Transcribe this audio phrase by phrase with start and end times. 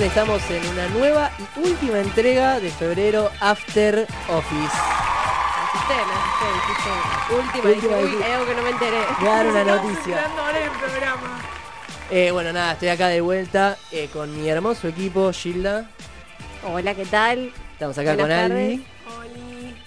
[0.00, 4.76] Estamos en una nueva y última entrega de febrero After Office.
[5.68, 7.34] Asusté, me asusté, dijiste.
[7.34, 8.24] Última, Última, dije, uy, dije.
[8.24, 8.98] hay algo que no me enteré.
[9.24, 10.16] Dar una noticia.
[10.16, 11.42] esperando ahora el programa.
[12.10, 15.90] Eh, bueno, nada, estoy acá de vuelta eh, con mi hermoso equipo, Gilda.
[16.66, 17.52] Hola, ¿qué tal?
[17.74, 18.80] Estamos acá Buenas con tardes.
[18.80, 18.86] Albi.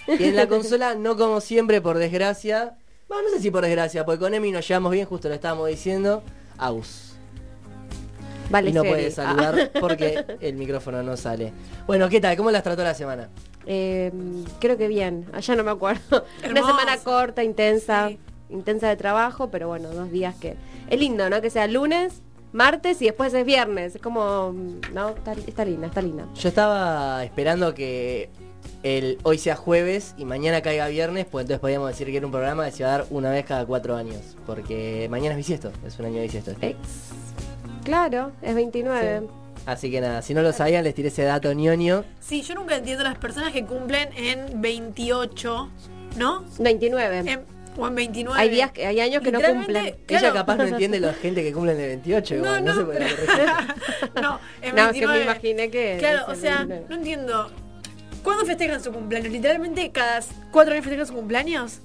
[0.08, 0.24] Oli.
[0.24, 2.78] Y en la consola, no como siempre, por desgracia.
[3.08, 5.68] Bueno, no sé si por desgracia, porque con Emi nos llevamos bien, justo lo estábamos
[5.68, 6.24] diciendo.
[6.60, 7.15] Aus.
[8.50, 11.52] Vale, y no puede saludar porque el micrófono no sale.
[11.88, 12.38] Bueno, ¿qué tal?
[12.38, 13.30] ¿Cómo las trató la semana?
[13.34, 14.12] Ah, eh,
[14.60, 16.24] creo que bien, allá no me acuerdo.
[16.50, 18.20] Una semana corta, intensa, Sí.
[18.50, 20.56] intensa de trabajo, pero bueno, dos días que...
[20.90, 21.42] Es lindo, ¿no?
[21.42, 22.22] Que sea lunes,
[22.54, 23.96] martes y después es viernes.
[23.96, 24.54] Es como...
[24.94, 25.10] ¿No?
[25.10, 26.28] Está, está linda, está linda.
[26.36, 28.30] Yo estaba esperando que
[28.84, 32.32] el hoy sea jueves y mañana caiga viernes, pues entonces podíamos decir que era un
[32.32, 34.38] programa que se iba a dar una vez cada cuatro años.
[34.46, 36.52] Porque mañana es bisiesto, es un año de bisiesto.
[36.52, 36.76] este.
[37.86, 39.20] Claro, es 29.
[39.22, 39.28] Sí.
[39.66, 42.04] Así que nada, si no lo sabían, les tiré ese dato ñoño.
[42.20, 45.70] Sí, yo nunca entiendo las personas que cumplen en 28,
[46.18, 46.44] ¿no?
[46.60, 47.20] 29.
[47.32, 48.40] En- o en 29.
[48.42, 49.96] Hay días que hay años que no cumplen.
[50.06, 50.28] claro.
[50.28, 53.06] Ella capaz no entiende la gente que cumplen de 28, igual, no, No, por qué
[53.26, 55.18] pero- no, en No, es que 29.
[55.18, 55.96] me imaginé que.
[56.00, 56.86] Claro, es o sea, 29.
[56.90, 57.52] no entiendo.
[58.24, 59.32] ¿Cuándo festejan su cumpleaños?
[59.32, 60.20] Literalmente cada
[60.52, 61.80] cuatro años festejan su cumpleaños.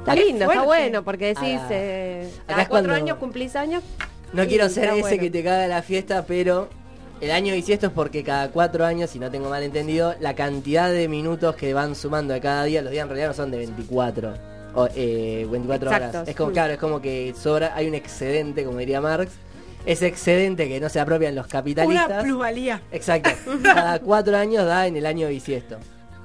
[0.00, 3.82] Está lindo, está bueno, porque decís, Ah, eh, cada es cuatro cuando- años cumplís años.
[4.32, 5.18] No Sí, quiero ser ese bueno.
[5.22, 6.68] que te caga la fiesta, pero
[7.20, 10.90] el año bisiesto es porque cada cuatro años, si no tengo mal entendido, la cantidad
[10.90, 13.58] de minutos que van sumando de cada día, los días en realidad no son de
[13.58, 14.34] 24.
[14.74, 16.28] O, eh, 24 horas.
[16.28, 19.32] Es como, claro, es como que sobra, hay un excedente, como diría Marx.
[19.86, 22.22] Ese excedente que no se apropian los Una capitalistas.
[22.22, 22.82] plusvalía.
[22.92, 23.30] Exacto.
[23.62, 25.78] Cada cuatro años da en el año bisiesto.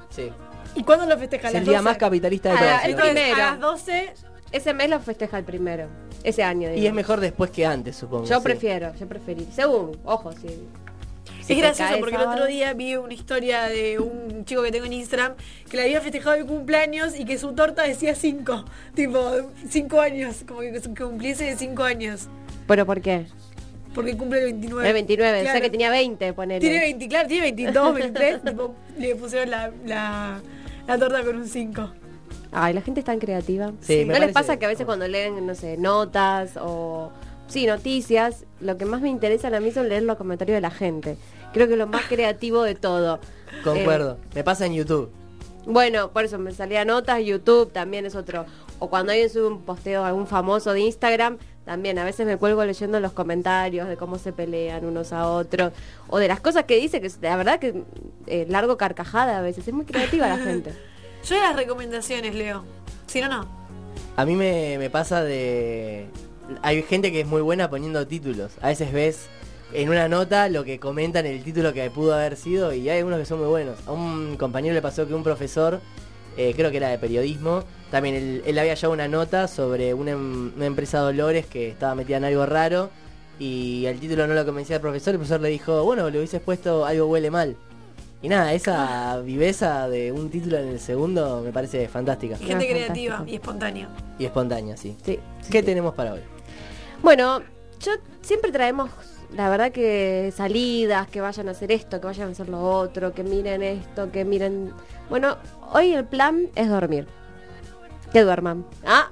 [0.10, 0.30] Sí.
[0.76, 1.50] ¿Y cuándo lo festejan?
[1.52, 1.84] Es ¿A el día 12?
[1.84, 2.84] más capitalista de Ah, todos.
[2.84, 3.08] el igual.
[3.08, 3.48] Entonces, primero.
[3.48, 4.14] a las 12,
[4.54, 5.88] Ese mes lo festeja el primero.
[6.24, 6.70] Ese año.
[6.70, 6.88] Y digo.
[6.88, 8.26] es mejor después que antes, supongo.
[8.26, 8.44] Yo sí.
[8.44, 9.48] prefiero, yo preferí.
[9.54, 10.48] Según, ojo, sí.
[11.50, 14.94] es gracioso porque el otro día vi una historia de un chico que tengo en
[14.94, 15.34] Instagram
[15.70, 18.64] que le había festejado el cumpleaños y que su torta decía 5.
[18.94, 19.32] Tipo,
[19.68, 20.44] 5 años.
[20.48, 22.28] Como que cumpliese de 5 años.
[22.68, 23.26] ¿Pero por qué?
[23.96, 24.88] Porque cumple el 29.
[24.88, 25.62] El 29, o sea Claro.
[25.66, 26.60] que tenía 20, ponele.
[26.60, 28.42] Tiene 20, claro, tiene 22, 23.
[28.46, 30.42] tipo, le pusieron la, la,
[30.88, 31.92] la torta con un 5.
[32.54, 33.72] Ay, la gente es tan creativa.
[33.82, 37.12] Sí, ¿No les pasa que a veces cuando leen, no sé, notas o,
[37.48, 40.72] sí, noticias, lo que más me interesa a mí son leer los comentarios de la
[40.72, 41.18] gente?
[41.54, 43.20] Creo que es lo más creativo de todo.
[43.64, 44.18] Concuerdo.
[44.34, 45.12] Me pasa en YouTube.
[45.66, 48.46] Bueno, por eso me salía notas, YouTube también es otro.
[48.80, 52.66] O cuando alguien sube un posteo, algún famoso de Instagram, también a veces me cuelgo
[52.66, 55.72] leyendo los comentarios de cómo se pelean unos a otros.
[56.10, 57.84] O de las cosas que dice, que la verdad que
[58.28, 59.68] eh, largo carcajada a veces.
[59.68, 60.74] Es muy creativa la gente.
[61.28, 62.64] Yo las recomendaciones, Leo.
[63.08, 63.48] Si no, no.
[64.16, 66.08] A mí me, me pasa de...
[66.62, 68.52] Hay gente que es muy buena poniendo títulos.
[68.62, 69.28] A veces ves
[69.74, 73.20] en una nota lo que comentan el título que pudo haber sido y hay algunos
[73.20, 73.78] que son muy buenos.
[73.88, 75.80] A un compañero le pasó que un profesor,
[76.38, 80.12] eh, creo que era de periodismo, también él, él había llevado una nota sobre una,
[80.12, 82.90] em- una empresa Dolores que estaba metida en algo raro
[83.40, 85.14] y el título no lo convencía al profesor.
[85.14, 87.56] El profesor le dijo, bueno, le hubieses puesto algo huele mal.
[88.24, 92.38] Y nada, esa viveza de un título en el segundo me parece fantástica.
[92.40, 93.32] Y gente Ah, creativa fantástico.
[93.32, 93.90] y espontánea.
[94.18, 94.98] Y espontánea, sí.
[95.06, 95.20] Sí.
[95.52, 96.22] ¿Qué tenemos para hoy?
[97.02, 97.42] Bueno,
[97.82, 97.92] yo
[98.22, 98.90] siempre traemos,
[99.36, 103.14] la verdad que salidas, que vayan a hacer esto, que vayan a hacer lo otro,
[103.14, 104.72] que miren esto, que miren...
[105.10, 105.36] Bueno,
[105.74, 107.08] hoy el plan es dormir.
[108.14, 108.66] Que duerman.
[108.86, 109.10] Ah.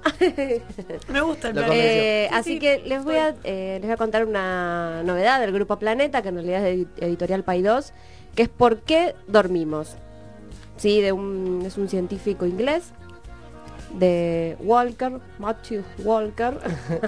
[1.09, 1.69] Me gusta el plan.
[1.73, 5.41] Eh, Sí, así sí, que les voy, a, eh, les voy a contar una novedad
[5.41, 7.93] del Grupo Planeta, que en realidad es de Editorial Pay 2,
[8.35, 9.95] que es por qué dormimos.
[10.77, 12.91] Sí, de un, es un científico inglés,
[13.93, 16.57] de Walker, Matthew Walker,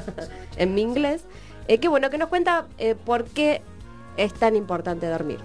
[0.57, 1.23] en mi inglés,
[1.67, 3.61] eh, que bueno, que nos cuenta eh, por qué
[4.17, 5.39] es tan importante dormir.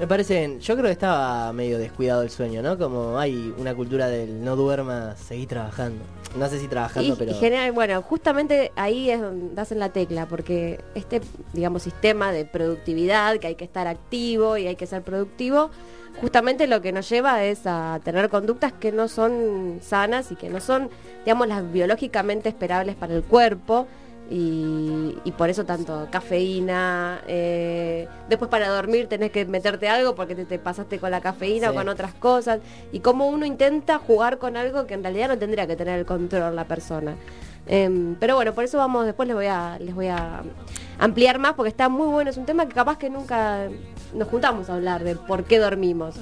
[0.00, 2.78] Me parece, yo creo que estaba medio descuidado el sueño, ¿no?
[2.78, 6.02] Como hay una cultura del no duermas, seguí trabajando.
[6.36, 7.32] No sé si trabajando, Y, pero...
[7.32, 11.20] y genera- bueno, justamente ahí es donde das en la tecla, porque este,
[11.52, 15.70] digamos, sistema de productividad, que hay que estar activo y hay que ser productivo,
[16.22, 20.48] justamente lo que nos lleva es a tener conductas que no son sanas y que
[20.48, 20.88] no son,
[21.26, 23.86] digamos, las biológicamente esperables para el cuerpo.
[24.32, 30.36] Y, y por eso tanto cafeína, eh, después para dormir tenés que meterte algo porque
[30.36, 32.60] te, te pasaste con la cafeína o con otras cosas,
[32.92, 36.06] y cómo uno intenta jugar con algo que en realidad no tendría que tener el
[36.06, 37.16] control la persona.
[37.66, 40.42] Em, pero bueno, por eso vamos, después les voy a, les voy a
[40.98, 43.68] ampliar más porque está muy bueno, es un tema que capaz que nunca
[44.14, 46.16] nos juntamos a hablar de por qué dormimos.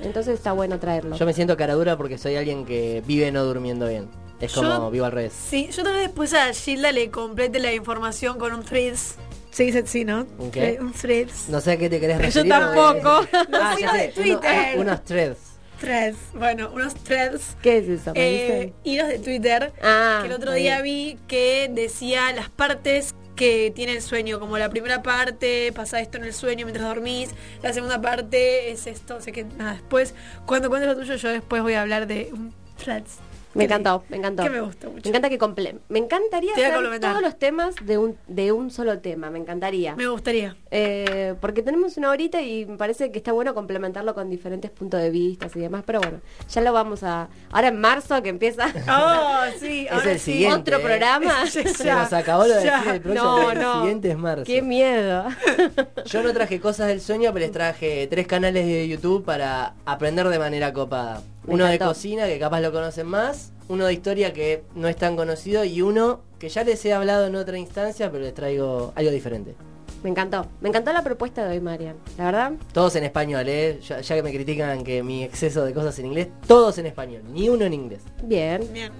[0.00, 1.16] Entonces está bueno traerlo.
[1.16, 4.08] Yo me siento cara dura porque soy alguien que vive no durmiendo bien.
[4.44, 5.32] Es como Yo- vivo al revés.
[5.48, 9.16] Sí, yo tal vez después a Gilda le complete la información con un threads.
[9.50, 10.26] Se dice así, ¿no?
[10.38, 10.70] ¿Un qué?
[10.70, 11.48] Eh, Un threads.
[11.48, 12.50] No sé a qué te querés Yo referir.
[12.50, 13.26] tampoco.
[13.52, 14.74] Ah, ya Uno de sé, uno- Twitter.
[14.78, 15.38] unos threads.
[15.80, 16.16] Threads.
[16.34, 17.56] Bueno, unos threads.
[17.62, 18.12] ¿Qué es eso?
[18.14, 18.20] ¿Me
[18.62, 19.72] Eh, hilos de Twitter.
[19.82, 24.58] Ah, que el otro día vi que decía las partes que tiene el sueño, como
[24.58, 27.30] la primera parte pasa esto en el sueño mientras dormís,
[27.62, 30.14] la segunda parte es esto, sé que nada, después,
[30.46, 33.16] cuando cuentes lo tuyo, yo después voy a hablar de un threads.
[33.54, 34.42] Me encantó, me encantó.
[34.42, 35.02] Que me gustó mucho.
[35.04, 37.10] Me encanta que comple Me encantaría Te voy a hacer complementar.
[37.12, 39.94] todos los temas de un, de un solo tema, me encantaría.
[39.96, 40.56] Me gustaría.
[40.70, 45.00] Eh, porque tenemos una horita y me parece que está bueno complementarlo con diferentes puntos
[45.00, 46.20] de vista y demás, pero bueno,
[46.50, 47.28] ya lo vamos a...
[47.50, 50.32] Ahora en marzo que empieza Oh, sí, Es el sí.
[50.32, 50.56] siguiente.
[50.74, 50.80] otro ¿eh?
[50.80, 51.46] programa.
[51.50, 53.24] Se nos acabó lo de decir el próximo.
[53.24, 54.44] No, el siguiente es marzo.
[54.44, 55.26] ¡Qué miedo!
[56.06, 60.28] Yo no traje cosas del sueño, pero les traje tres canales de YouTube para aprender
[60.28, 61.22] de manera copada.
[61.46, 65.16] Uno de cocina, que capaz lo conocen más, uno de historia que no es tan
[65.16, 69.10] conocido y uno que ya les he hablado en otra instancia, pero les traigo algo
[69.10, 69.54] diferente.
[70.02, 70.46] Me encantó.
[70.60, 71.96] Me encantó la propuesta de hoy, Marian.
[72.18, 73.80] La verdad, Todos en español, ¿eh?
[73.86, 77.22] Ya, ya que me critican que mi exceso de cosas en inglés, todos en español,
[77.32, 78.02] ni uno en inglés.
[78.22, 78.70] bien.
[78.72, 78.92] Bien.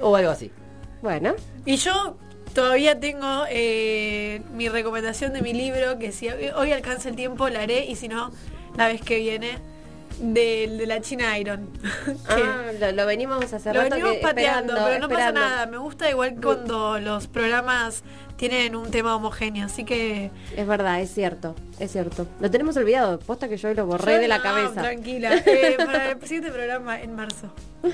[0.00, 0.50] O algo así.
[1.02, 2.16] Bueno, Y yo
[2.54, 7.62] todavía tengo eh, mi recomendación de mi libro, que si hoy alcanza el tiempo la
[7.62, 8.30] haré y si no,
[8.76, 9.58] la vez que viene,
[10.20, 11.68] del de la China Iron.
[12.04, 15.66] Que ah, lo, lo venimos hace lo rato venimos que- pateando, pero no pasa nada.
[15.66, 18.02] Me gusta igual cuando los programas
[18.48, 20.32] tienen un tema homogéneo, así que...
[20.56, 22.26] Es verdad, es cierto, es cierto.
[22.40, 24.80] Lo tenemos olvidado, posta que yo lo borré Yo de la cabeza.
[24.82, 27.52] Tranquila, eh, para el siguiente programa en marzo.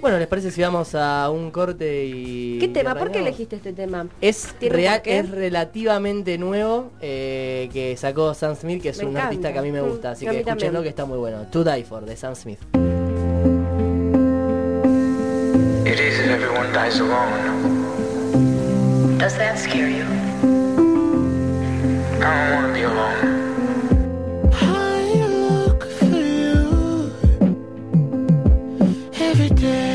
[0.00, 2.58] Bueno, ¿les parece si vamos a un corte y...
[2.60, 2.94] ¿Qué tema?
[2.94, 4.06] ¿Por qué elegiste este tema?
[4.20, 9.04] Es ¿Tiene un real, es relativamente nuevo eh, que sacó Sam Smith, que es Me
[9.06, 9.26] un encanta.
[9.28, 10.48] artista que a mí me Mm, gusta, así que también.
[10.48, 11.46] escúchenlo que está muy bueno.
[11.50, 12.60] To Die For de Sam Smith.
[15.84, 17.81] It is if everyone dies alone.
[19.22, 20.02] Does that scare you?
[22.20, 24.50] I don't want to be alone.
[24.52, 24.96] I
[25.38, 27.12] look for you
[29.14, 29.91] every day,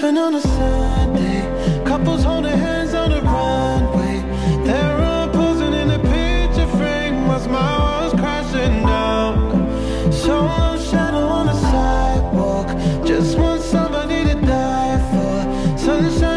[0.00, 1.84] sipping on a Sunday.
[1.84, 4.22] Couples holding hands on the runway.
[4.64, 10.12] They're all posing in a picture frame while my world's crashing down.
[10.12, 12.68] Solo shadow on the sidewalk.
[13.06, 15.78] Just want somebody to die for.
[15.78, 16.29] Sunshine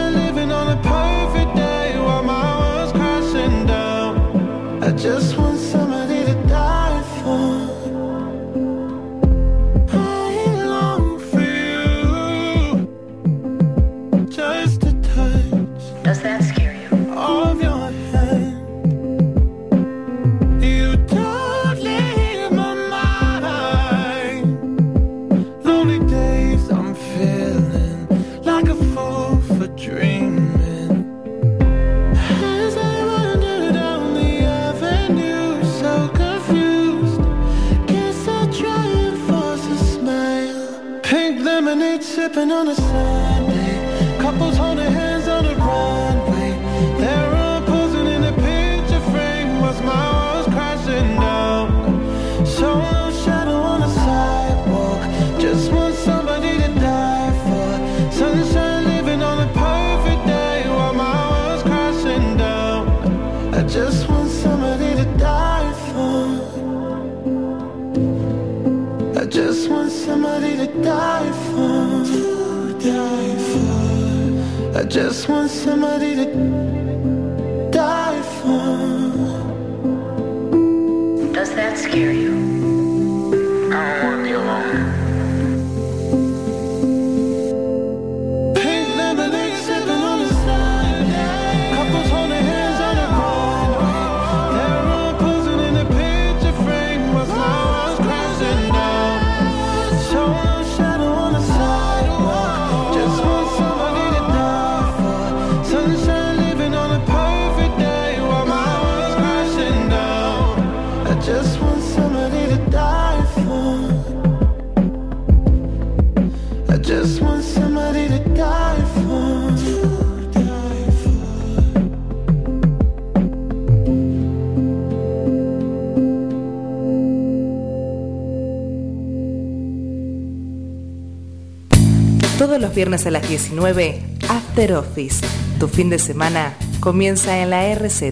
[132.83, 135.25] viernes a las 19, After Office.
[135.57, 138.11] Tu fin de semana comienza en la RZ.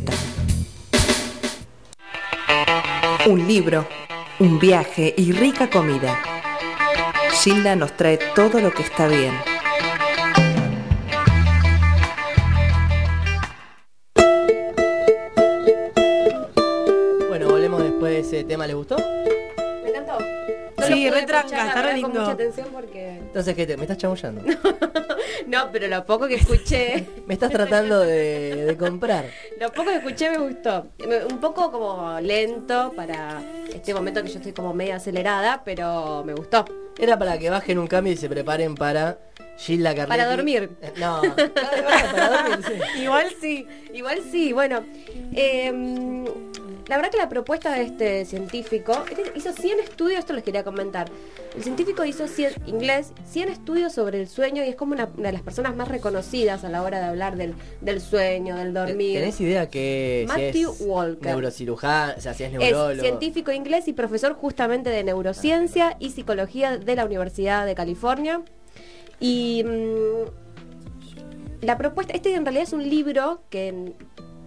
[3.28, 3.86] Un libro,
[4.40, 6.18] un viaje y rica comida.
[7.44, 9.34] Gilda nos trae todo lo que está bien.
[17.28, 18.68] Bueno, volvemos después de ese tema.
[18.68, 18.96] ¿Le gustó?
[21.14, 21.20] Me encantó.
[21.20, 22.10] No Sí, lo pude re tranca, escuchar, la está re lindo.
[22.12, 23.10] Con mucha atención porque...
[23.10, 24.42] Entonces, ¿qué te, ¿me estás chamullando?
[25.48, 29.26] No, pero lo poco que escuché, Me estás tratando de, de comprar.
[29.60, 30.88] lo poco que escuché me gustó.
[31.30, 33.42] Un poco como lento para
[33.74, 36.66] este momento que yo estoy como media acelerada, pero me gustó.
[36.98, 39.18] Era para que bajen un cambio y se preparen para
[39.58, 40.10] Gilda Carletti.
[40.10, 40.70] Para dormir.
[40.82, 41.22] Eh, No,
[41.56, 43.02] para, dormir, sí.
[43.02, 43.68] Igual sí.
[43.94, 44.84] Igual sí, bueno.
[45.34, 46.26] em,
[46.88, 50.64] la verdad que la propuesta de este científico este hizo 100 estudios, esto les quería
[50.64, 51.10] comentar.
[51.56, 55.28] El científico hizo 100, inglés 100 estudios sobre el sueño y es como una, una
[55.28, 59.20] de las personas más reconocidas a la hora de hablar del, del sueño, del dormir.
[59.20, 61.26] ¿Tenés idea que si Matthew es Walker.
[61.28, 63.02] neurocirujano, o sea, si es Es neurólogo?
[63.02, 68.42] científico inglés y profesor justamente de neurociencia y psicología de la Universidad de California.
[69.20, 73.94] Y mm, la propuesta, este en realidad es un libro que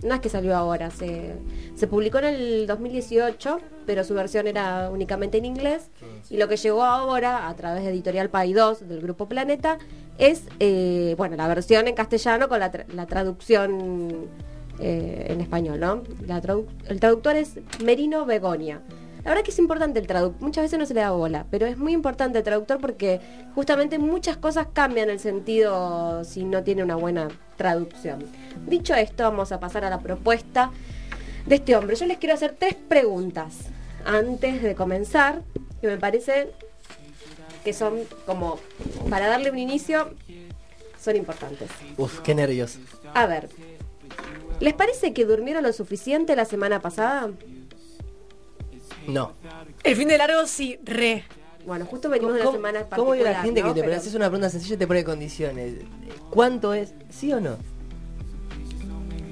[0.05, 1.33] no es que salió ahora, se,
[1.75, 5.89] se publicó en el 2018, pero su versión era únicamente en inglés.
[6.31, 9.79] Y lo que llegó ahora, a través de Editorial Paidós del Grupo Planeta,
[10.19, 14.27] es eh, bueno la versión en castellano con la, tra- la traducción
[14.79, 16.03] eh, en español, ¿no?
[16.27, 18.81] La tradu- el traductor es Merino Begonia.
[19.25, 21.65] La verdad que es importante el traductor, muchas veces no se le da bola, pero
[21.65, 23.21] es muy importante el traductor porque
[23.55, 28.23] justamente muchas cosas cambian el sentido si no tiene una buena traducción.
[28.67, 30.71] Dicho esto, vamos a pasar a la propuesta
[31.47, 31.97] de este hombre.
[31.97, 33.61] Yo les quiero hacer tres preguntas
[34.05, 35.43] antes de comenzar,
[35.81, 36.51] que me parece
[37.65, 38.59] que son como,
[39.09, 40.11] para darle un inicio,
[41.01, 41.71] son importantes.
[41.97, 42.79] Uf, qué nervios.
[43.15, 43.49] A ver,
[44.61, 47.31] ¿les parece que durmieron lo suficiente la semana pasada?
[49.07, 49.33] No.
[49.83, 51.25] El fin de largo sí, re.
[51.67, 53.69] Bueno, justo venimos de una semana ¿Cómo vive la gente ¿no?
[53.69, 55.75] que te Pero- haces una pregunta sencilla y te pone condiciones?
[56.31, 56.93] ¿Cuánto es?
[57.11, 57.57] ¿Sí o no?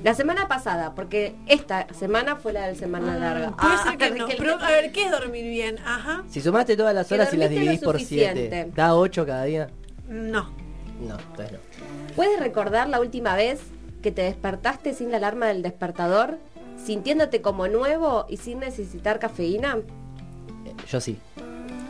[0.03, 3.53] La semana pasada, porque esta semana fue la de semana larga.
[3.57, 4.27] Puede Ah, ser que no.
[4.27, 5.79] que- Pero, a ver, ¿qué es dormir bien?
[5.85, 6.25] Ajá.
[6.29, 8.49] Si sumaste todas las horas y las dividís por suficiente.
[8.51, 9.69] 7, ¿da 8 cada día?
[10.09, 10.51] No.
[11.01, 11.59] No, entonces no.
[12.17, 13.61] ¿Puedes recordar la última vez
[14.03, 16.39] que te despertaste sin la alarma del despertador,
[16.85, 19.79] sintiéndote como nuevo y sin necesitar cafeína?
[20.89, 21.19] Yo sí.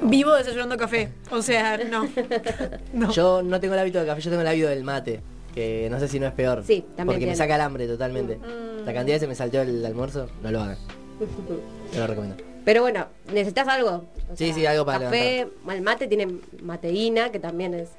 [0.02, 1.10] Vivo desayunando café.
[1.30, 2.08] O sea, no.
[2.92, 3.10] No.
[3.12, 5.20] Yo no tengo el hábito del café, yo tengo el hábito del mate.
[5.54, 6.64] Que no sé si no es peor.
[6.66, 7.32] Sí, también Porque tiene.
[7.32, 8.36] me saca el hambre totalmente.
[8.36, 8.86] Mm.
[8.86, 10.78] La cantidad de veces me salteó el almuerzo, no lo hagan.
[11.92, 12.42] No lo recomiendo.
[12.64, 14.04] Pero bueno, necesitas algo.
[14.32, 17.90] O Sí, sí, algo para Café, el mate tiene mateína, que también es.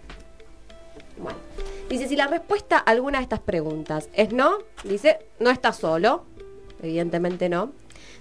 [1.22, 1.38] Bueno.
[1.90, 6.24] Dice, si la respuesta a alguna de estas preguntas es no, dice, no estás solo.
[6.84, 7.72] Evidentemente no.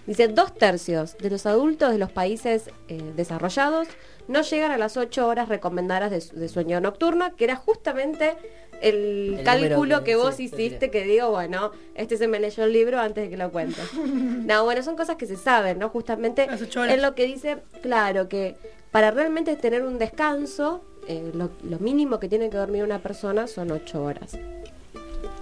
[0.07, 3.87] Dice, dos tercios de los adultos de los países eh, desarrollados
[4.28, 8.35] no llegan a las ocho horas recomendadas de, su- de sueño nocturno, que era justamente
[8.81, 12.64] el, El cálculo que, que- vos sí, hiciste, que digo, bueno, este se me leyó
[12.64, 13.85] el libro antes de que lo cuentes.
[13.95, 15.88] no, bueno, son cosas que se saben, ¿no?
[15.88, 16.49] Justamente
[16.97, 18.57] es lo que dice, claro, que
[18.90, 23.47] para realmente tener un descanso, eh, lo, lo mínimo que tiene que dormir una persona
[23.47, 24.37] son ocho horas.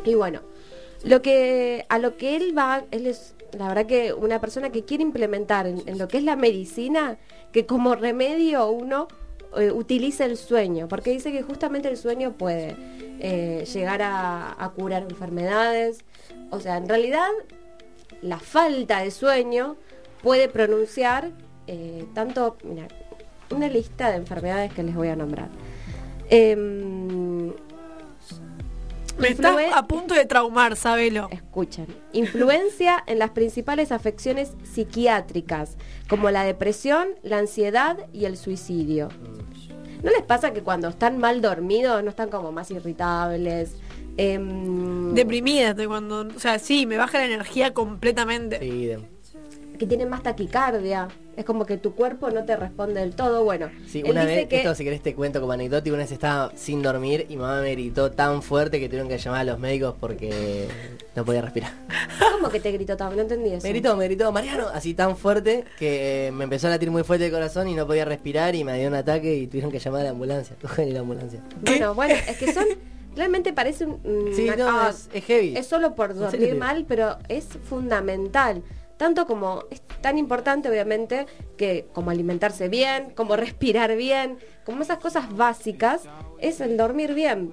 [0.04, 0.40] Y bueno,
[1.04, 4.84] lo que a lo que él va, él es la verdad que una persona que
[4.84, 7.18] quiere implementar en, lo que es la medicina,
[7.52, 9.08] que como remedio uno
[9.56, 12.76] eh, utilice el sueño, porque dice que justamente el sueño puede
[13.18, 16.04] eh, llegar a, a curar enfermedades.
[16.50, 17.28] O sea, en realidad
[18.22, 19.76] la falta de sueño
[20.22, 21.30] puede pronunciar
[21.66, 22.88] eh, tanto, mira,
[23.50, 25.48] una lista de enfermedades que les voy a nombrar.
[26.28, 27.19] Em,
[29.18, 31.28] Me estás a punto de traumar, sabelo.
[31.30, 31.86] Escuchen.
[32.12, 35.76] Influencia en las principales afecciones psiquiátricas,
[36.08, 39.08] como la depresión, la ansiedad y el suicidio.
[40.02, 43.76] ¿No les pasa que cuando están mal dormidos no están como más irritables?
[44.16, 46.20] Em, Deprimida estoy cuando.
[46.34, 48.58] O sea, sí, me baja la energía completamente.
[48.58, 49.02] Sí, idem.
[49.78, 51.08] que tienen más taquicardia.
[51.40, 53.44] Es como que tu cuerpo no te responde del todo.
[53.44, 56.02] Bueno, Sí, él una dice vez, que esto si querés te cuento como anecdótico, una
[56.02, 59.44] vez estaba sin dormir y mamá me gritó tan fuerte que tuvieron que llamar a
[59.44, 60.68] los médicos porque
[61.16, 61.72] no podía respirar.
[62.32, 63.16] ¿Cómo que te gritó tan?
[63.16, 63.62] No entendí eso.
[63.66, 67.04] Me gritó, me gritó, Mariano, así tan fuerte que eh, me empezó a latir muy
[67.04, 69.78] fuerte el corazón y no podía respirar y me dio un ataque y tuvieron que
[69.78, 70.56] llamar a la ambulancia.
[70.62, 71.40] Cogen la ambulancia.
[71.62, 72.66] Bueno, bueno, es que son.
[73.16, 74.30] Realmente parece un.
[74.36, 75.56] Sí, no, ah, es, es heavy.
[75.56, 78.62] Es solo por dormir mal, pero es fundamental.
[79.00, 81.24] Tanto como es tan importante, obviamente,
[81.56, 84.36] que como alimentarse bien, como respirar bien,
[84.66, 86.02] como esas cosas básicas,
[86.38, 87.50] es el dormir bien.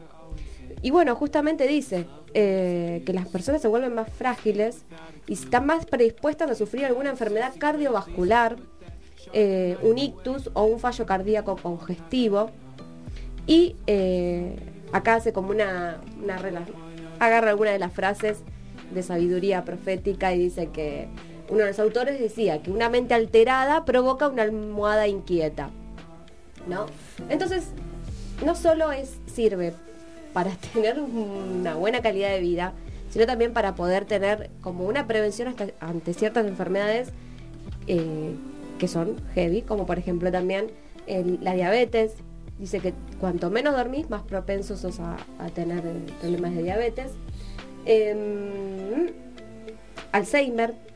[0.82, 4.84] Y bueno, justamente dice eh, que las personas se vuelven más frágiles
[5.26, 8.58] y están más predispuestas a sufrir alguna enfermedad cardiovascular,
[9.32, 12.52] eh, un ictus o un fallo cardíaco congestivo.
[13.46, 14.58] Y eh,
[14.92, 16.42] acá hace como una, una
[17.20, 18.40] agarra alguna de las frases
[18.92, 21.08] de sabiduría profética y dice que
[21.50, 25.70] uno de los autores decía que una mente alterada provoca una almohada inquieta.
[26.68, 26.88] ¿No?
[27.30, 27.68] Entonces,
[28.46, 29.74] no solo es, sirve
[30.34, 32.74] para tener una buena calidad de vida,
[33.10, 37.10] sino también para poder tener como una prevención ante ciertas enfermedades
[37.88, 38.36] eh,
[38.80, 40.68] que son heavy, como por ejemplo también
[41.42, 42.14] la diabetes.
[42.60, 45.18] Dice que cuanto menos dormís, más propensos sos a,
[45.54, 45.84] tener
[46.20, 47.12] problemas de diabetes.
[47.86, 49.12] Em,
[50.12, 50.87] Alzheimer.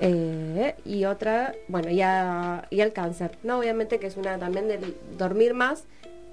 [0.00, 3.38] Eh, y otra, bueno, ya y el cáncer.
[3.42, 5.84] No, obviamente que es una también del dormir más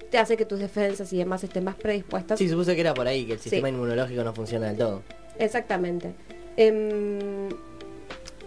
[0.09, 2.39] te hace que tus defensas y demás estén más predispuestas.
[2.39, 3.43] Sí, supuse que era por ahí, que el Sí.
[3.49, 5.03] sistema inmunológico no funciona del todo.
[5.38, 6.13] Exactamente.
[6.57, 7.49] Em,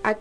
[0.03, 0.19] a-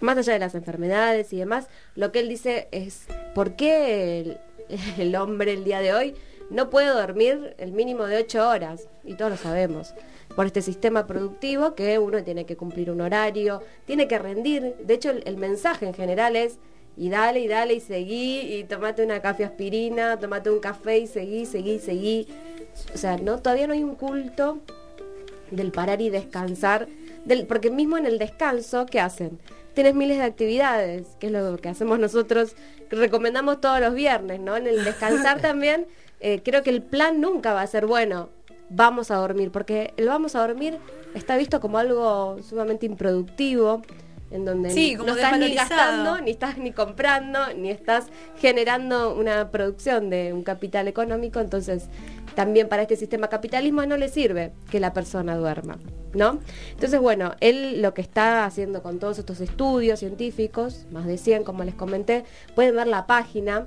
[0.00, 4.38] más allá de las enfermedades y demás, lo que él dice es por qué el,
[4.98, 6.14] el hombre el día de hoy
[6.50, 9.94] no puede dormir el mínimo de ocho horas, y todos lo sabemos,
[10.34, 14.94] por este sistema productivo que uno tiene que cumplir un horario, tiene que rendir, de
[14.94, 16.58] hecho el, el mensaje en general es
[16.96, 21.06] y dale y dale y seguí y tomate una café aspirina, tomate un café y
[21.06, 22.28] seguí, seguí, seguí.
[22.94, 24.60] O sea, no todavía no hay un culto
[25.50, 26.88] del parar y descansar,
[27.24, 29.38] del, porque mismo en el descanso, ¿qué hacen?
[29.74, 32.54] Tienes miles de actividades, que es lo que hacemos nosotros,
[32.88, 34.56] que recomendamos todos los viernes, ¿no?
[34.56, 35.86] En el descansar también,
[36.20, 38.28] eh, creo que el plan nunca va a ser, bueno,
[38.70, 40.78] vamos a dormir, porque el vamos a dormir
[41.14, 43.82] está visto como algo sumamente improductivo,
[44.30, 48.06] en donde Sí, no estás ni gastando, ni estás ni comprando, ni estás
[48.38, 51.88] generando una producción de un capital económico, entonces
[52.34, 55.78] también para este sistema capitalismo no le sirve que la persona duerma,
[56.14, 56.40] ¿no?
[56.72, 61.44] Entonces, bueno, él lo que está haciendo con todos estos estudios científicos, más de 100
[61.44, 62.24] como les comenté,
[62.56, 63.66] pueden ver la página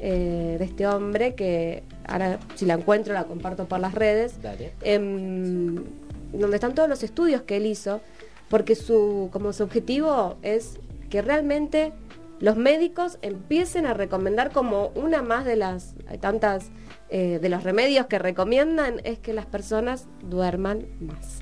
[0.00, 4.38] eh, de este hombre que ahora si la encuentro la comparto por las redes,
[4.82, 5.84] em,
[6.32, 8.00] donde están todos los estudios que él hizo,
[8.48, 10.78] porque su, como su objetivo es
[11.10, 11.92] que realmente
[12.38, 16.70] los médicos empiecen a recomendar como una más de las hay tantas
[17.08, 21.40] eh, de los remedios que recomiendan es que las personas duerman más.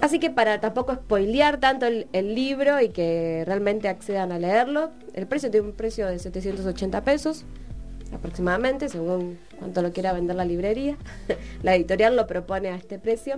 [0.00, 5.26] Así que para tampoco spoilear tanto el, libro y que realmente accedan a leerlo, el
[5.26, 7.44] precio tiene un precio de 780 pesos
[8.12, 10.96] aproximadamente, según cuánto lo quiera vender la librería.
[11.62, 13.36] la editorial lo propone a este precio.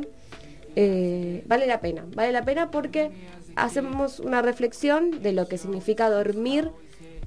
[0.76, 3.10] Eh, vale la pena, vale la pena porque
[3.56, 6.70] hacemos una reflexión de lo que significa dormir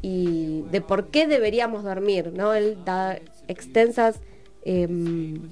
[0.02, 2.54] y de por qué deberíamos dormir, ¿no?
[2.54, 4.20] Él da extensas
[4.64, 5.50] em,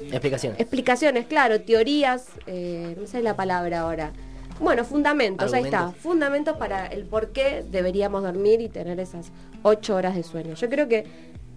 [0.00, 0.60] Explicaciones.
[0.60, 4.12] explicaciones, claro, teorías, eh, no sé la palabra ahora.
[4.60, 5.90] Bueno, fundamentos, ahí está.
[5.92, 9.30] Fundamentos para el por qué deberíamos dormir y tener esas
[9.62, 10.54] ocho horas de sueño.
[10.54, 11.06] Yo creo que,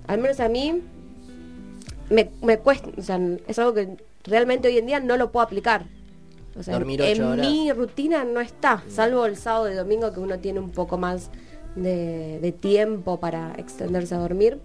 [0.08, 0.82] al menos a mí,
[2.10, 5.46] me, me cuesta, o sea, es algo que realmente hoy en día no lo puedo
[5.46, 5.86] aplicar.
[6.58, 7.48] O sea, Dormir en ocho horas.
[7.50, 11.30] mi rutina no está, salvo el sábado y domingo que uno tiene un poco más
[11.76, 14.60] de, de tiempo para extenderse a dormir.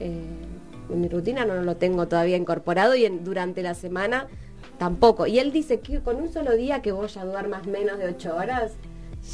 [0.00, 0.22] Eh,
[0.90, 4.26] en mi rutina no lo tengo todavía incorporado y en- durante la semana
[4.78, 5.26] tampoco.
[5.26, 8.34] Y él dice que con un solo día que vos ya duermas menos de ocho
[8.36, 8.72] horas,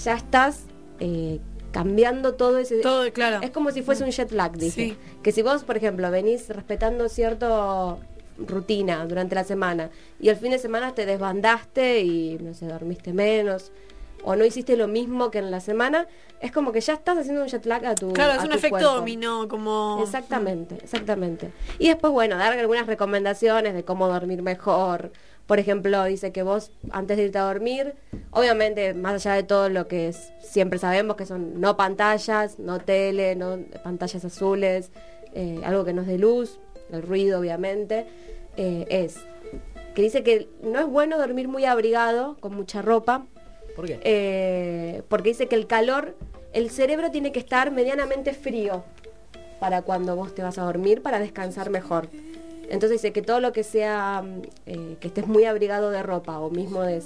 [0.05, 0.64] ya estás
[1.00, 2.81] eh, cambiando todo ese...
[2.81, 3.40] Todo, claro.
[3.42, 4.70] Es como si fuese un jet lag, dice.
[4.90, 4.96] Sí.
[5.22, 7.98] Que si vos, por ejemplo, venís respetando cierto
[8.38, 13.12] rutina durante la semana y el fin de semana te desbandaste y no sé, dormiste
[13.12, 13.70] menos
[14.25, 16.07] o no hiciste lo mismo que en la semana,
[16.41, 18.53] es como que ya estás haciendo un jet lag a tu Claro, a es un
[18.53, 18.95] efecto cuerpo.
[18.95, 19.99] dominó, como...
[20.03, 21.51] Exactamente, exactamente.
[21.79, 25.13] Y después, bueno, dar algunas recomendaciones de cómo dormir mejor.
[25.47, 27.95] Por ejemplo, dice que vos antes de irte a dormir,
[28.31, 32.79] obviamente, más allá de todo lo que es- siempre sabemos que son no pantallas, no
[32.81, 34.91] tele, no pantallas azules,
[35.35, 36.59] eh, algo que nos dé luz,
[36.91, 38.07] el ruido, obviamente,
[38.57, 39.19] eh, es
[39.95, 43.27] que dice que no es bueno dormir muy abrigado, con mucha ropa,
[43.75, 44.01] ¿Por qué?
[44.03, 46.17] eh, porque dice que el calor,
[46.53, 48.85] el cerebro tiene que estar medianamente frío
[49.61, 52.09] para cuando vos te vas a dormir, para descansar mejor.
[52.69, 56.39] Entonces dice que todo lo que sea, mm, eh, que estés muy abrigado de ropa
[56.39, 57.03] o mismo de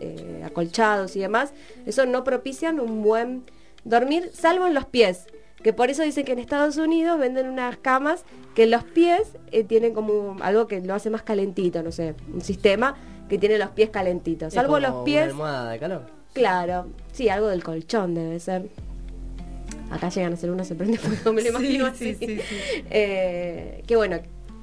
[0.00, 1.52] eh, acolchados y demás,
[1.86, 3.44] eso no propician un buen
[3.84, 5.26] dormir, salvo en los pies.
[5.62, 9.64] Que por eso dice que en Estados Unidos venden unas camas que los pies eh,
[9.64, 12.94] tienen como algo que lo hace más calentito, no sé, un sistema
[13.28, 14.48] que tiene los pies calentitos.
[14.48, 16.02] Es Salvo como los Una pies, almohada de calor.
[16.32, 18.68] Claro, sí, algo del colchón debe ser.
[19.90, 22.16] Acá llegan a ser uno, se prende fuego, me lo imagino así.
[22.90, 24.18] Eh, que bueno,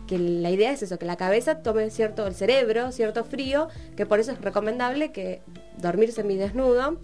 [0.08, 4.06] que la idea es eso, que la cabeza tome cierto, el cerebro, cierto frío, que
[4.06, 5.42] por eso es recomendable que
[5.80, 7.00] dormir semidesnudo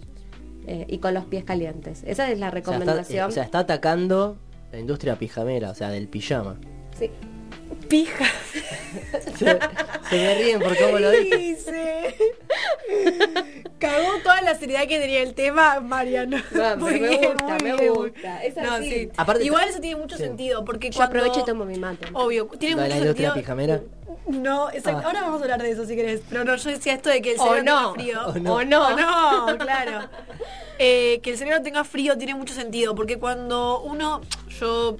[0.66, 2.02] eh, y con los pies calientes.
[2.06, 3.24] Esa es la O sea, está, recomendación.
[3.24, 4.36] eh, o sea, está atacando
[4.70, 6.58] la industria pijamera, o sea, del pijama.
[6.96, 7.10] Sí.
[7.92, 8.24] Pija.
[9.38, 9.44] Se,
[10.08, 11.10] se me ríen por cómo lo.
[11.10, 12.14] Dice.
[13.78, 16.38] Cagó toda la seriedad que tenía el tema, Mariano.
[16.52, 17.92] No, me gusta, me bien.
[17.92, 18.42] gusta.
[18.44, 18.90] Es No, así.
[18.90, 19.10] sí.
[19.16, 20.22] Aparte- Igual eso tiene mucho Sí.
[20.22, 21.18] sentido, porque Yo cuando...
[21.18, 22.06] aprovecho y tomo mi mate.
[22.14, 23.34] Obvio, tiene ¿Lo de mucho la sentido.
[23.34, 23.80] pijamera?
[24.26, 25.00] No, exacto.
[25.04, 25.06] Ah.
[25.08, 26.22] Ahora vamos a hablar de eso si querés.
[26.30, 28.26] Pero no, yo decía esto de que el cerebro no, tenga frío.
[28.26, 28.54] o no.
[28.54, 28.86] O no.
[28.88, 28.96] O
[29.50, 30.08] no, claro.
[30.78, 34.22] Eh, que el cerebro tenga frío tiene mucho sentido, porque cuando uno,
[34.60, 34.96] yo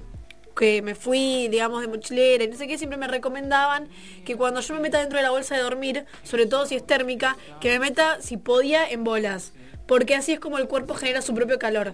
[0.55, 3.89] que me fui, digamos, de mochilera y no sé qué, siempre me recomendaban
[4.25, 6.85] que cuando yo me meta dentro de la bolsa de dormir, sobre todo si es
[6.85, 9.53] térmica, que me meta, si podía, en bolas.
[9.87, 11.93] Porque así es como el cuerpo genera su propio calor.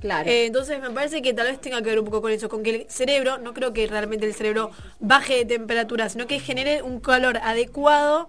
[0.00, 0.28] Claro.
[0.30, 2.62] Eh, entonces me parece que tal vez tenga que ver un poco con eso, con
[2.62, 6.82] que el cerebro, no creo que realmente el cerebro baje de temperatura, sino que genere
[6.82, 8.28] un calor adecuado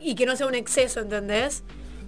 [0.00, 1.64] y que no sea un exceso, ¿entendés?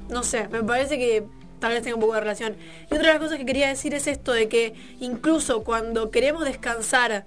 [0.08, 1.24] No sé, me parece que
[1.60, 2.56] tal vez tenga un poco de relación.
[2.90, 6.44] Y otra de las cosas que quería decir es esto de que incluso cuando queremos
[6.44, 7.26] descansar,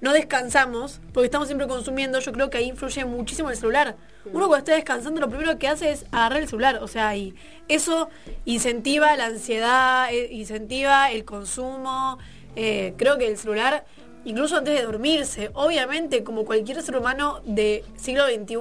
[0.00, 3.96] no descansamos, porque estamos siempre consumiendo, yo creo que ahí influye muchísimo el celular.
[4.26, 7.34] Uno cuando está descansando lo primero que hace es agarrar el celular, o sea, y
[7.66, 8.08] eso
[8.44, 12.18] incentiva la ansiedad, eh, incentiva el consumo.
[12.56, 13.84] eh, creo que el celular,
[14.24, 18.56] incluso antes de dormirse, obviamente como cualquier ser humano de siglo XXI,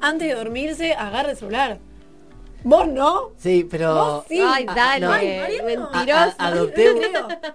[0.00, 1.78] antes de dormirse agarra el celular.
[2.62, 3.30] ¿Vos no?
[3.38, 3.94] Sí, pero...
[3.94, 4.40] Vos sí.
[4.44, 5.12] Ay, Ah, dale, no.
[5.12, 5.28] Ay.
[5.58, 6.34] A- mentiroso.
[6.38, 7.00] a- adopté un,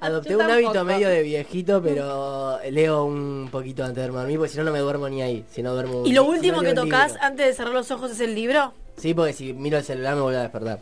[0.02, 4.58] adopté un hábito medio de viejito, pero leo un poquito antes de dormir, porque si
[4.58, 5.46] no, no me duermo ni ahí.
[5.52, 8.12] Si no duermo Y lo si no último que tocas antes de cerrar los ojos
[8.12, 8.74] es el libro.
[8.98, 10.80] Sí, porque si miro el celular me vuelve a despertar.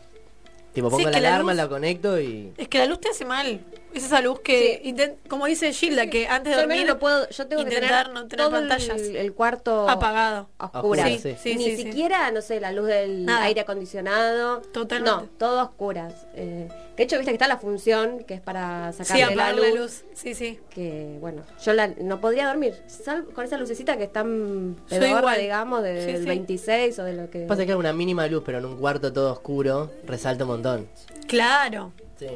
[0.72, 2.52] Tipo, pongo que la la alarma, luz- la conecto y...
[2.56, 3.60] Es que la luz te hace mal.
[3.94, 4.94] Es esa luz que, Sí.
[5.28, 8.12] como dice Gilda, que antes de Yo dormir no puedo, yo tengo que intentar tener
[8.22, 9.00] no tener todo pantallas.
[9.00, 10.48] El, cuarto apagado.
[10.58, 11.08] a oscuras.
[11.08, 11.36] Sí, sí.
[11.40, 11.82] sí, Ni sí, sí.
[11.84, 13.44] siquiera, no sé, la luz del Nada.
[13.44, 14.60] aire acondicionado.
[14.72, 15.10] Totalmente.
[15.10, 16.26] No, todo a oscuras.
[16.34, 19.54] Eh, de hecho, viste que está la función que es para Sí, sacarle la apagar
[19.56, 19.74] luz.
[19.74, 20.04] la luz.
[20.14, 20.58] Sí, sí.
[20.70, 22.74] Que bueno, yo la- no podría dormir.
[22.88, 25.40] Sal- con esa lucecita que es tan pedorra, igual.
[25.40, 26.24] digamos, del sí.
[26.26, 27.40] 26 o de lo que.
[27.46, 30.88] Pasa que hay una mínima luz, pero en un cuarto todo oscuro resalta un montón.
[31.28, 31.92] Claro.
[32.18, 32.26] Sí.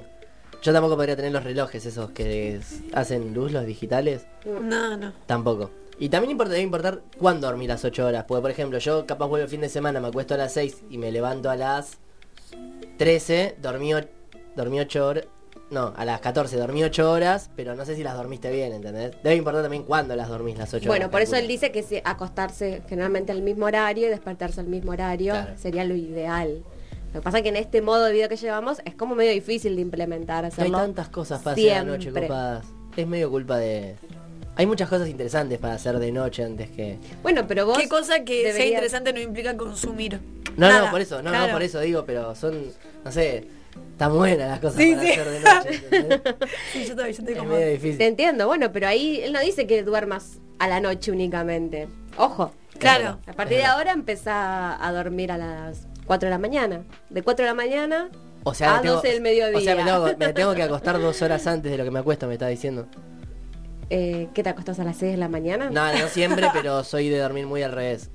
[0.62, 2.60] Yo tampoco podría tener los relojes esos que
[2.92, 4.26] hacen luz, los digitales.
[4.44, 5.12] No, no.
[5.26, 5.70] Tampoco.
[6.00, 8.24] Y también importa, debe importar cuándo dormir las 8 horas.
[8.26, 10.84] Porque, por ejemplo, yo capaz vuelvo el fin de semana, me acuesto a las 6
[10.90, 11.98] y me levanto a las
[12.98, 13.92] 13, dormí,
[14.56, 15.24] dormí 8 horas.
[15.70, 19.12] No, a las 14 dormí 8 horas, pero no sé si las dormiste bien, ¿entendés?
[19.22, 20.86] Debe importar también cuándo las dormís las 8 horas.
[20.88, 24.92] Bueno, por eso él dice que acostarse generalmente al mismo horario y despertarse al mismo
[24.92, 25.52] horario Claro.
[25.58, 26.62] sería lo ideal.
[27.14, 29.32] Lo que pasa es que en este modo de vida que llevamos es como medio
[29.32, 30.44] difícil de implementar.
[30.44, 32.66] Hay tantas cosas para hacer la noche copadas.
[32.96, 33.96] Es medio culpa de.
[34.56, 36.98] Hay muchas cosas interesantes para hacer de noche antes que.
[37.22, 37.78] Bueno, pero vos.
[37.78, 40.20] Qué cosa que sea interesante no implica consumir.
[40.56, 41.46] No, Nada, no, por eso, no, claro.
[41.46, 42.64] no, por eso digo, pero son,
[43.04, 43.46] no sé,
[43.96, 45.10] tan buenas las cosas Sí, para sí.
[45.12, 46.24] hacer de noche.
[46.72, 47.50] Sí, yo estoy, yo estoy es como...
[47.50, 48.02] medio Te difícil.
[48.02, 51.86] entiendo, bueno, pero ahí él no dice que duermas a la noche únicamente.
[52.16, 52.52] Ojo.
[52.78, 53.18] Claro.
[53.28, 56.82] A partir de ahora empezá a dormir a las 4 de la mañana.
[57.10, 58.08] De 4 de la mañana
[58.42, 59.56] O sea, a tengo- 12 del mediodía.
[59.56, 62.00] O sea, me tengo, me tengo que acostar dos horas antes de lo que me
[62.00, 62.86] acuesto, me está diciendo.
[63.90, 65.70] Eh, ¿Qué te acostás a las 6 de la mañana?
[65.70, 68.10] No, no siempre, pero soy de dormir muy al revés.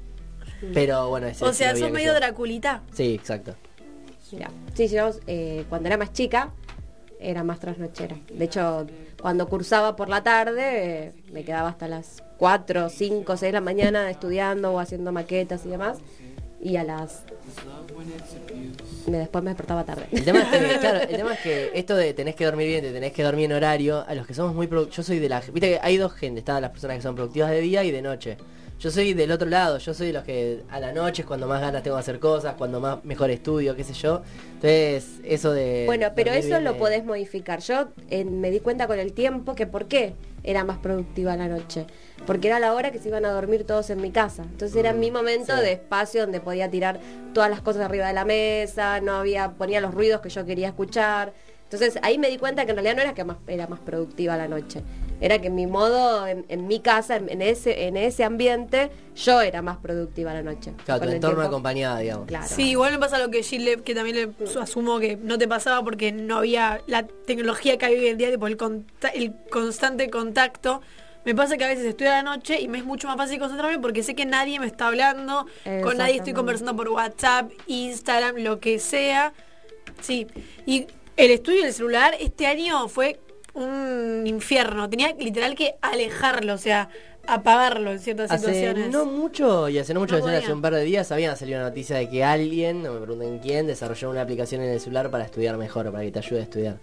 [0.73, 2.13] Pero bueno, ese O es sea, sos medio.
[2.13, 2.81] Draculita.
[2.93, 3.55] Sí, exacto.
[4.31, 6.49] Mira, sí, yo eh, cuando era más chica
[7.19, 8.17] era más trasnochera.
[8.33, 8.85] De hecho,
[9.21, 13.61] cuando cursaba por la tarde eh, me quedaba hasta las 4, 5, 6 de la
[13.61, 15.99] mañana estudiando o haciendo maquetas y demás.
[16.63, 17.23] Y a las...
[19.07, 20.07] Me, después me despertaba tarde.
[20.11, 22.81] El tema, es que, claro, el tema es que esto de tenés que dormir bien,
[22.81, 25.29] te tenés que dormir en horario, a los que somos muy productivos, yo soy de
[25.29, 25.41] la...
[25.41, 28.01] Viste que hay dos gente, están las personas que son productivas de día y de
[28.01, 28.37] noche.
[28.79, 31.47] Yo soy del otro lado, yo soy de los que a la noche es cuando
[31.47, 34.23] más ganas tengo de hacer cosas, cuando más mejor estudio, qué sé yo.
[34.55, 35.83] Entonces, eso de...
[35.85, 37.59] Bueno, pero eso lo podés modificar.
[37.59, 41.47] Yo eh, me di cuenta con el tiempo que por qué era más productiva la
[41.47, 41.85] noche.
[42.25, 44.43] Porque era la hora que se iban a dormir todos en mi casa.
[44.43, 45.61] Entonces era Mm, mi momento sí.
[45.61, 46.99] de espacio donde podía tirar
[47.33, 50.67] todas las cosas arriba de la mesa, no había, ponía los ruidos que yo quería
[50.69, 51.33] escuchar.
[51.73, 54.37] Entonces ahí me di cuenta que en realidad no era que más, era más productiva
[54.37, 54.81] la noche.
[55.21, 59.41] Era que mi modo, en, en mi casa, en, en ese, en ese ambiente, yo
[59.41, 60.73] era más productiva la noche.
[60.85, 61.47] Claro, tu Con el entorno tiempo.
[61.47, 62.27] acompañada, digamos.
[62.27, 62.47] Claro.
[62.47, 65.83] Sí, igual me pasa lo que le- que también le asumo que no te pasaba
[65.83, 70.09] porque no había la tecnología que hay hoy en día, tipo el, conta- el constante
[70.09, 70.81] contacto.
[71.25, 73.39] Me pasa que a veces estoy a la noche y me es mucho más fácil
[73.39, 75.45] concentrarme porque sé que nadie me está hablando,
[75.81, 79.31] con nadie estoy conversando por WhatsApp, Instagram, lo que sea.
[80.01, 80.27] Sí,
[80.65, 83.19] y el estudio del celular este año fue
[83.53, 84.89] un infierno.
[84.89, 86.89] Tenía literal que alejarlo, o sea,
[87.27, 88.89] apagarlo en ciertas Hace situaciones.
[88.89, 91.69] no mucho, y hace no mucho, No hace un par de días, había salido una
[91.69, 95.25] noticia de que alguien, no me pregunten quién, desarrolló una aplicación en el celular para
[95.25, 96.77] estudiar mejor, para que te ayude a estudiar.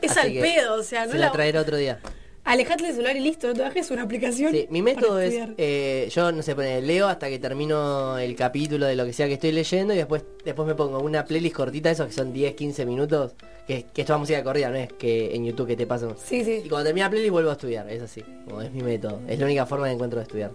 [0.00, 1.26] es Así al pedo, o sea, no Se la...
[1.26, 2.00] la traeré otro día.
[2.44, 4.52] Alejate del celular y listo, no te bajes una aplicación.
[4.52, 8.86] Sí, mi método es, eh, yo no sé, pone, leo hasta que termino el capítulo
[8.86, 11.90] de lo que sea que estoy leyendo y después después me pongo una playlist cortita,
[11.90, 13.34] esos que son 10, 15 minutos,
[13.66, 16.14] que, que es toda música corrida, no es que en YouTube que te pasan.
[16.16, 16.62] Sí, sí.
[16.64, 19.38] Y cuando termina la playlist vuelvo a estudiar, es así, como es mi método, es
[19.38, 20.50] la única forma que encuentro de estudiar.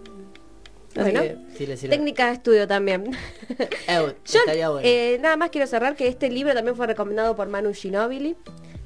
[0.96, 1.96] Bueno, que, sí le sirve.
[1.96, 3.14] Técnica de estudio también.
[3.86, 4.86] Eh, Yo estaría bueno.
[4.86, 8.34] eh, nada más quiero cerrar que este libro también fue recomendado por Manu Ginobili,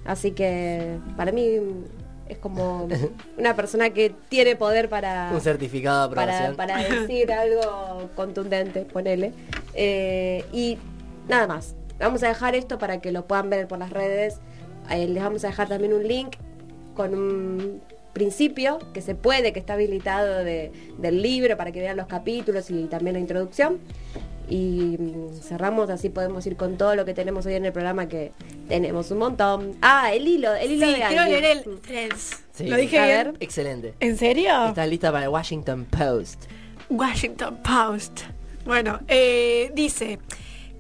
[0.05, 1.61] así que para mí
[2.31, 2.89] es como
[3.39, 9.33] una persona que tiene poder para un certificado de para, para decir algo contundente, ponele.
[9.75, 10.79] Eh, y
[11.29, 11.75] nada más.
[11.99, 14.39] Vamos a dejar esto para que lo puedan ver por las redes.
[14.91, 16.37] Eh, les vamos a dejar también un link
[16.95, 17.83] con un
[18.15, 22.71] principio que se puede, que está habilitado de- del libro para que vean los capítulos
[22.71, 23.79] y también la introducción.
[24.51, 28.09] Y mm, cerramos, así podemos ir con todo lo que tenemos hoy en el programa,
[28.09, 28.33] que
[28.69, 29.77] tenemos un montón.
[29.81, 31.41] Ah, el hilo, el hilo Sí, de quiero alguien.
[31.41, 32.13] leer el.
[32.53, 32.67] Sí.
[32.67, 33.17] ¿Lo dije A bien?
[33.33, 33.35] ver.
[33.41, 33.95] Excelente.
[34.01, 34.67] ¿En serio?
[34.69, 36.45] Estás lista para el Washington Post.
[36.91, 38.23] Washington Post.
[38.67, 40.19] Bueno, eh, dice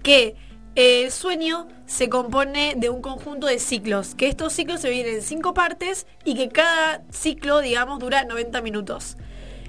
[0.03, 0.35] que
[0.75, 5.15] eh, el sueño se compone de un conjunto de ciclos, que estos ciclos se dividen
[5.17, 9.17] en cinco partes y que cada ciclo, digamos, dura 90 minutos.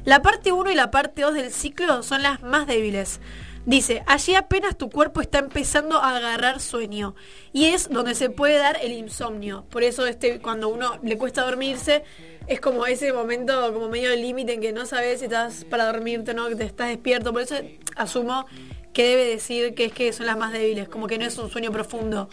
[0.04, 3.20] La parte 1 y la parte 2 del ciclo son las más débiles.
[3.66, 7.16] Dice, allí apenas tu cuerpo está empezando a agarrar sueño
[7.54, 9.66] y es donde se puede dar el insomnio.
[9.70, 12.04] Por eso este cuando uno le cuesta dormirse
[12.48, 16.32] es como ese momento como medio límite en que no sabes si estás para dormirte
[16.32, 17.32] o no, que te estás despierto.
[17.34, 17.56] Por eso
[17.96, 18.48] asumo
[18.94, 21.50] que debe decir que es que son las más débiles, como que no es un
[21.50, 22.30] sueño profundo.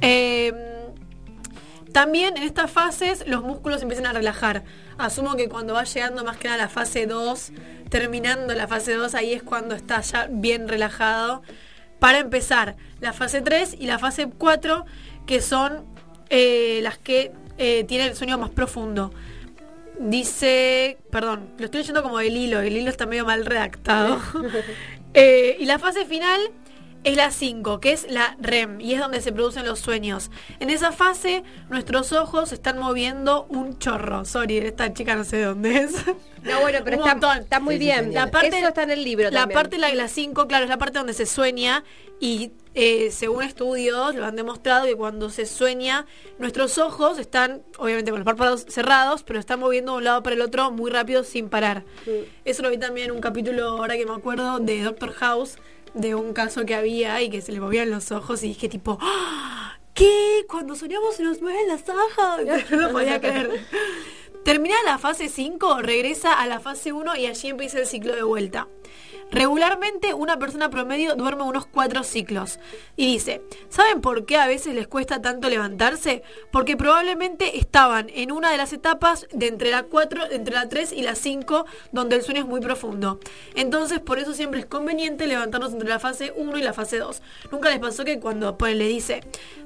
[0.00, 0.52] Eh,
[1.92, 4.64] también en estas fases los músculos empiezan a relajar.
[4.98, 7.52] Asumo que cuando va llegando más que nada la fase 2,
[7.88, 11.42] terminando la fase 2, ahí es cuando está ya bien relajado.
[11.98, 14.84] Para empezar, la fase 3 y la fase 4,
[15.26, 15.84] que son
[16.28, 19.12] eh, las que eh, tienen el sueño más profundo.
[19.98, 24.20] Dice, perdón, lo estoy leyendo como el hilo, el hilo está medio mal redactado.
[25.18, 26.38] Eh, y la fase final
[27.06, 30.30] es la 5, que es la REM, y es donde se producen los sueños.
[30.60, 34.24] En esa fase, nuestros ojos están moviendo un chorro.
[34.24, 35.92] Sorry, esta chica no sé de dónde es.
[36.42, 38.12] No, bueno, pero está, está muy Sí, bien.
[38.14, 39.54] La parte- Eso está en el libro La también.
[39.56, 41.82] parte de la, la 5, claro, es la parte donde se sueña
[42.20, 46.06] y eh, según estudios lo han demostrado que cuando se sueña,
[46.38, 50.34] nuestros ojos están, obviamente con los párpados cerrados, pero están moviendo de un lado para
[50.36, 51.84] el otro muy rápido sin parar.
[52.44, 55.56] Eso lo vi también en un capítulo, ahora que me acuerdo, de Doctor House,
[55.96, 58.98] de un caso que había y que se le movían los ojos y dije tipo,
[59.00, 59.78] ¡Ah!
[59.94, 60.44] ¿qué?
[60.48, 62.70] Cuando soñamos se nos mueven las ojos.
[62.70, 63.50] no podía creer.
[64.44, 68.22] Termina la fase 5, regresa a la fase 1 y allí empieza el ciclo de
[68.22, 68.68] vuelta.
[69.30, 72.58] Regularmente una persona promedio duerme unos 4 ciclos.
[72.96, 76.22] Y dice, ¿saben por qué a veces les cuesta tanto levantarse?
[76.52, 80.92] Porque probablemente estaban en una de las etapas de entre la 4, entre la 3
[80.92, 83.18] y la 5, donde el sueño es muy profundo.
[83.54, 87.20] Entonces por eso siempre es conveniente levantarnos entre la fase 1 y la fase 2.
[87.50, 89.20] Nunca les pasó que cuando pues, le dice,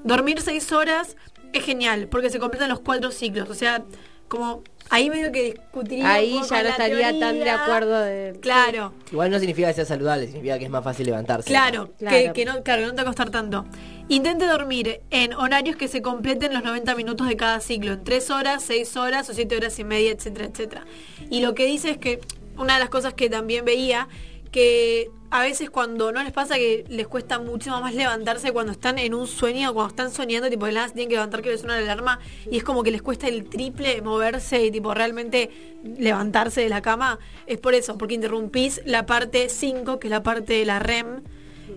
[0.04, 1.16] dormir 6 horas
[1.52, 3.50] es genial, porque se completan los 4 ciclos.
[3.50, 3.84] O sea,
[4.28, 6.04] como ahí medio que discutiría.
[6.04, 8.38] un Ahí poco ya no estaría tan de acuerdo de...
[8.40, 8.92] Claro.
[9.10, 11.48] Igual no significa que sea saludable, significa que es más fácil levantarse.
[11.48, 12.16] Claro, Claro.
[12.16, 13.64] Que, que no, claro, que no te va a costar tanto.
[14.08, 18.30] Intente dormir en horarios que se completen los 90 minutos de cada ciclo, en 3
[18.30, 20.84] horas, 6 horas o 7 horas y media, etcétera, etcétera.
[21.30, 22.20] Y lo que dice es que
[22.58, 24.08] una de las cosas que también veía,
[24.50, 28.98] que a veces cuando no les pasa que les cuesta muchísimo más levantarse cuando están
[28.98, 31.60] en un sueño, cuando están soñando, tipo de nada se tienen que levantar que les
[31.60, 32.18] suena la alarma
[32.50, 35.50] y es como que les cuesta el triple moverse y tipo realmente
[35.84, 40.22] levantarse de la cama, es por eso, porque interrumpís la parte 5, que es la
[40.22, 41.22] parte de la REM,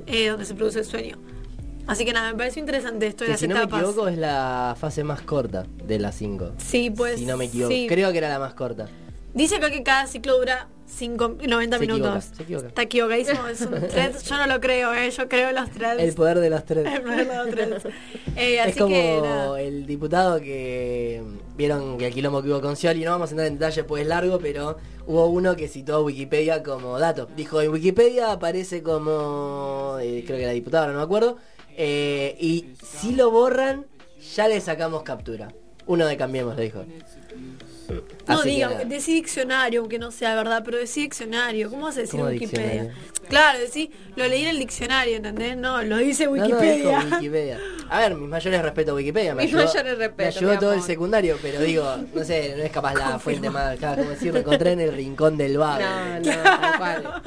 [0.08, 1.20] eh, donde se produce el sueño.
[1.86, 4.18] Así que nada, me pareció interesante esto de Que las si no me equivoco es
[4.18, 6.54] la fase más corta de las 5.
[6.58, 7.20] Sí, pues.
[7.20, 7.72] si no me equivoco.
[7.72, 7.88] sí.
[7.88, 8.88] Creo que era la más corta.
[9.34, 12.06] Dice acá que cada ciclo dura cinco, 90 Se minutos.
[12.08, 12.68] equivoca, se equivoca.
[12.68, 13.48] Está equivocadísimo.
[13.48, 14.14] Es un thread.
[14.24, 15.10] Yo no lo creo, eh.
[15.10, 16.02] Yo creo en los threads.
[16.02, 16.86] El poder de los tres.
[16.86, 17.88] El poder de los threads.
[18.36, 21.22] Eh, así es como que el diputado que
[21.56, 24.02] vieron que el quilombo que hubo con Scioli, no vamos a entrar en detalle pues
[24.02, 27.28] es largo, pero hubo uno que citó a Wikipedia como dato.
[27.38, 31.38] Dijo, en Wikipedia aparece como, eh, creo que era diputado, no me acuerdo,
[31.78, 33.86] eh, y si lo borran,
[34.36, 35.50] ya le sacamos captura.
[35.86, 36.84] Uno de Cambiemos, le dijo.
[37.90, 38.02] No
[38.34, 38.86] Así que diga, nada.
[38.86, 41.70] decí diccionario, aunque no sea verdad, pero decí diccionario.
[41.70, 42.84] ¿Cómo vas a decir ¿Cómo Wikipedia?
[42.84, 43.04] diccionario?
[43.30, 45.58] Claro, decí, lo leí en el diccionario, ¿entendés?
[45.58, 47.60] No, lo dice No, no, Wikipedia.
[47.90, 49.36] A ver, mis mayores respeto a Wikipedia.
[49.36, 52.64] Me Mis ayudó, mayores respeto, me ayudó todo el secundario, pero digo, no sé, no
[52.64, 55.84] es capaz la fuente más, claro, como decir, lo encontré en el rincón del vago.
[55.84, 57.24] No, no, tal cual.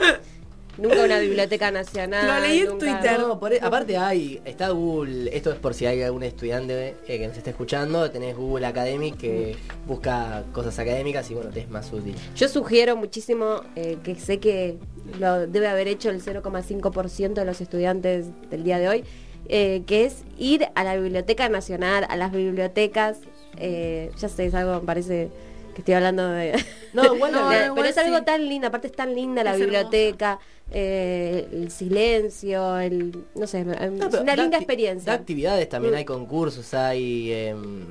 [0.79, 2.27] Nunca una biblioteca nacional.
[2.27, 3.19] Lo leí en nunca- Twitter.
[3.21, 7.19] No, por- e, aparte hay, está Google, esto es por si hay algún estudiante eh,
[7.19, 11.71] que nos esté escuchando, tenés Google Academic que busca cosas académicas y bueno, te es
[11.71, 12.15] más útil.
[12.37, 14.77] Yo sugiero muchísimo, eh, que sé que
[15.19, 19.05] lo debe haber hecho el 0,5% de los estudiantes del día de hoy,
[19.49, 23.19] eh, que es ir a la Biblioteca Nacional, a las bibliotecas.
[23.59, 25.31] eh, ya sé, es algo, me parece
[25.75, 26.53] que estoy hablando de...
[26.93, 28.25] No, igual no, de- igual pero es algo sí.
[28.27, 30.39] tan lindo, aparte es tan linda la Es biblioteca,
[30.73, 33.25] eh, el silencio, el...
[33.35, 33.79] no sé, No, es
[34.11, 35.13] pero una da linda acti- experiencia.
[35.13, 35.97] Da actividades también, Mm.
[35.99, 37.33] hay concursos, hay...
[37.33, 37.85] em,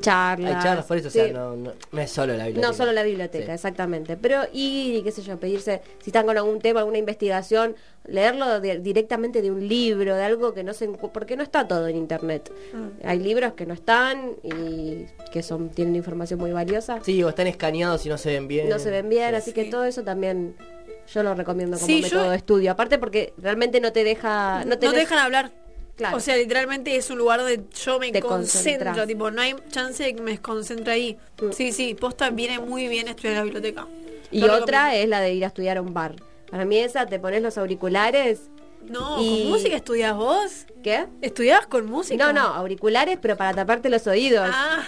[0.00, 0.54] Charlas.
[0.56, 1.18] hay charlas, por eso, sí.
[1.18, 2.68] o sea, no, no, no es solo la biblioteca.
[2.68, 3.50] No solo la biblioteca, Sí.
[3.52, 4.16] exactamente.
[4.16, 7.74] Pero ir y qué sé yo, pedirse, si están con algún tema, alguna investigación,
[8.06, 11.88] leerlo de- directamente de un libro, de algo que no se porque no está todo
[11.88, 12.52] en internet.
[13.04, 17.00] Hay libros que no están y que son tienen información muy valiosa.
[17.02, 18.68] Sí, o están escaneados y no se ven bien.
[18.68, 19.34] No se ven bien, Sí.
[19.36, 20.54] así que todo eso también
[21.12, 22.70] yo lo recomiendo como Sí, yo- método de estudio.
[22.70, 25.52] Aparte porque realmente no te deja no, No te dejan hablar.
[25.96, 26.16] Claro.
[26.16, 29.04] O sea, literalmente es un lugar donde yo me Te concentro.
[29.04, 31.18] Tipo, no hay chance de que me desconcentre ahí.
[31.42, 31.50] Mm.
[31.50, 33.86] Sí, sí, posta viene muy bien estudiar en la biblioteca.
[34.30, 34.92] y otra recomiendo.
[35.02, 36.14] es la de ir a estudiar a un bar.
[36.50, 38.42] Para mí esa te pones los auriculares,
[38.90, 40.66] No, y- ¿con música estudias vos?
[40.82, 41.06] ¿qué?
[41.22, 42.32] ¿Estudiabas con música?
[42.32, 44.48] No, no, auriculares, pero para taparte los oídos.
[44.52, 44.82] Ah,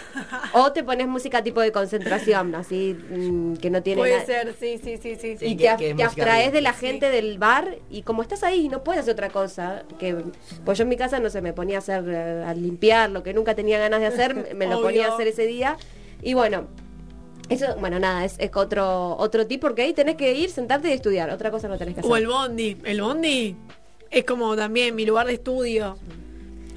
[0.53, 4.25] O te pones música tipo de concentración, así mm, que no tiene puede nada.
[4.27, 5.37] ser, sí, sí, sí, sí.
[5.45, 9.01] Y que- te, abstraes de la gente del bar y como estás ahí no puedes
[9.03, 9.83] hacer otra cosa.
[9.99, 10.17] que
[10.65, 13.23] Pues yo en mi casa no sé, me ponía a hacer, eh, a limpiar lo
[13.23, 15.77] que nunca tenía ganas de hacer, me- lo ponía a hacer ese día.
[16.23, 16.69] Y bueno,
[17.49, 20.93] eso, bueno, nada, es, es otro, otro tip porque ahí tenés que ir, sentarte y
[20.93, 21.31] estudiar.
[21.31, 22.13] Otra cosa no tenés que hacer.
[22.13, 22.77] O el bondi.
[22.85, 23.57] El bondi
[24.11, 25.97] es como también mi lugar de estudio.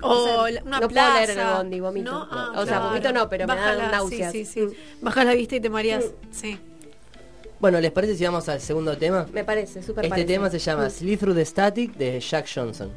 [0.01, 1.15] O sea, la- una no puedo plaza.
[1.17, 2.11] leer en el bondi, vomito.
[2.11, 2.85] No, ah, O sea, claro.
[2.89, 4.31] vomito no, pero me dan Baja la- náuseas.
[4.33, 4.69] Sí, sí, Mm.
[4.69, 4.75] sí.
[5.01, 6.05] Bajas la vista y te mareas.
[6.31, 6.59] Sí.
[7.59, 9.25] Bueno, ¿les parece si vamos al segundo tema?
[9.31, 10.27] Me parece, súper Este parece.
[10.27, 10.89] tema se llama Mm.
[10.91, 12.91] Sleep Through the Static de Jack Johnson.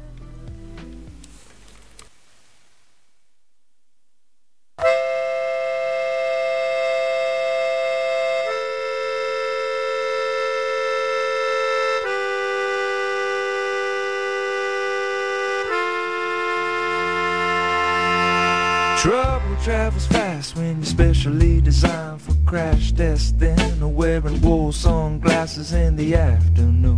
[19.67, 26.15] Travels fast when you're specially designed for crash testing or wearing wool sunglasses in the
[26.15, 26.97] afternoon.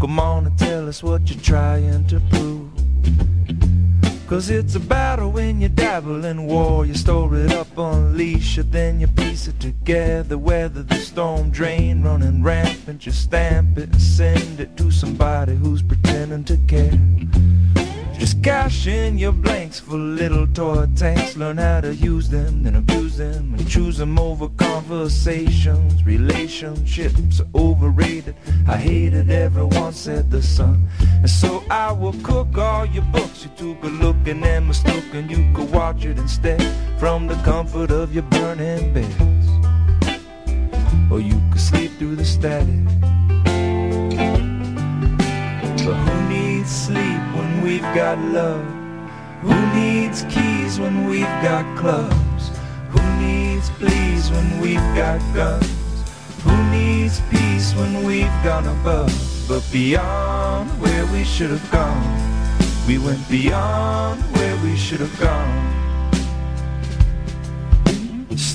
[0.00, 2.70] Come on and tell us what you're trying to prove.
[4.28, 6.86] Cause it's a battle when you dabble in war.
[6.86, 10.38] You store it up, unleash it, then you piece it together.
[10.38, 13.04] Weather the storm drain, running rampant.
[13.04, 17.57] You stamp it and send it to somebody who's pretending to care.
[18.28, 21.34] Just cash in your blanks for little toy tanks.
[21.34, 26.04] Learn how to use them, then abuse them, and choose them over conversations.
[26.04, 28.34] Relationships are overrated.
[28.66, 30.86] I hate it, everyone said the sun.
[31.00, 33.44] And so I will cook all your books.
[33.44, 36.60] You took a look and then mistook, and you could watch it instead
[36.98, 39.48] from the comfort of your burning beds.
[41.10, 42.76] Or you could sleep through the static.
[46.68, 48.64] Sleep when we've got love?
[49.40, 52.50] Who needs keys when we've got clubs?
[52.90, 55.66] Who needs pleas when we've got guns?
[56.44, 59.12] Who needs peace when we've gone above?
[59.48, 62.04] But beyond where we should have gone,
[62.86, 65.77] we went beyond where we should have gone.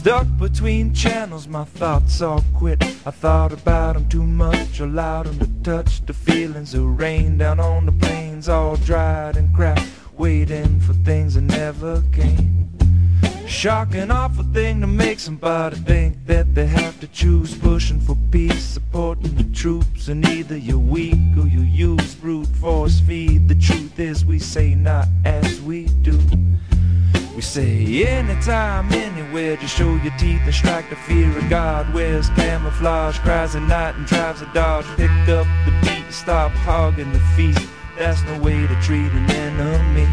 [0.04, 2.84] Stuck between channels, my thoughts all quit.
[3.06, 7.62] I thought about 'em too much, allowed 'em to touch the feelings of rain down
[7.62, 9.88] on the plains, all dried and cracked,
[10.18, 12.68] waiting for things that never came.
[13.48, 18.62] Shocking, awful thing to make somebody think that they have to choose pushing for peace,
[18.62, 23.48] supporting the troops, and either you're weak or you use brute force feed.
[23.48, 26.20] The truth is, we say not as we do.
[27.44, 31.94] Say anytime, anywhere, just show your teeth and strike the fear of God.
[31.94, 34.86] Wears camouflage, cries at night and drives a dodge.
[34.96, 37.60] Pick up the beat, stop hogging the feet.
[38.00, 40.08] That's no way to treat an enemy.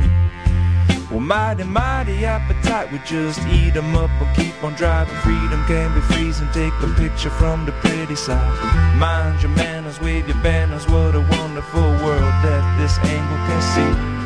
[1.10, 5.16] Well, mighty, mighty appetite, we just eat 'em up or keep on driving.
[5.22, 8.52] Freedom can be freezing, take a picture from the pretty side.
[8.96, 14.20] Mind your manners, wave your banners, what a wonderful world that this angle can see.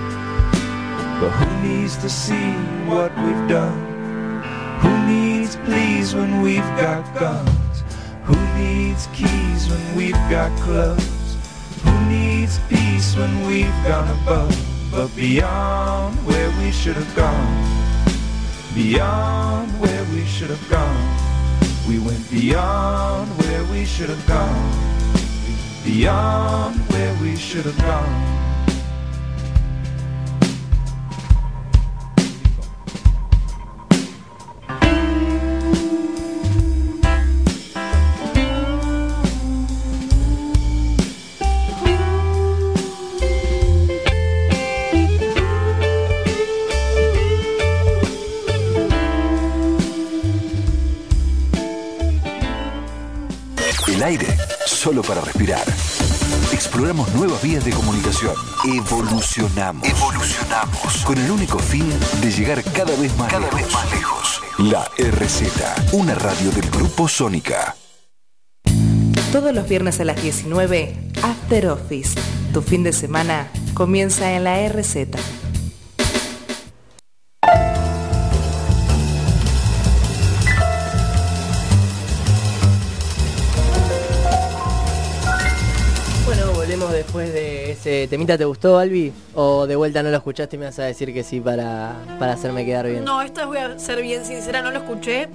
[1.20, 2.52] But who needs to see
[2.90, 3.80] what we've done?
[4.82, 7.76] Who needs pleas when we've got guns?
[8.24, 11.36] Who needs keys when we've got clubs?
[11.84, 14.54] Who needs peace when we've gone above?
[14.90, 17.54] But beyond where we should have gone,
[18.74, 21.04] beyond where we should have gone,
[21.88, 24.70] we went beyond where we should have gone,
[25.84, 28.43] beyond where we should have gone.
[54.94, 55.64] Solo para respirar.
[56.52, 58.34] Exploramos nuevas vías de comunicación.
[58.64, 59.88] Evolucionamos.
[59.88, 61.04] Evolucionamos.
[61.04, 61.88] Con el único fin
[62.22, 64.40] de llegar cada vez más cada vez más lejos.
[64.58, 67.74] La RZ, una radio del Grupo Sónica.
[69.32, 72.20] Todos los viernes a las 19, After Office.
[72.52, 75.43] Tu fin de semana comienza en la RZ.
[88.08, 88.36] Temita.
[88.38, 89.12] ¿Te gustó, Albi?
[89.34, 92.32] ¿O de vuelta no lo escuchaste y me vas a decir que sí para, para
[92.32, 93.04] hacerme quedar bien?
[93.04, 95.28] No, esta voy a ser bien sincera, no lo escuché.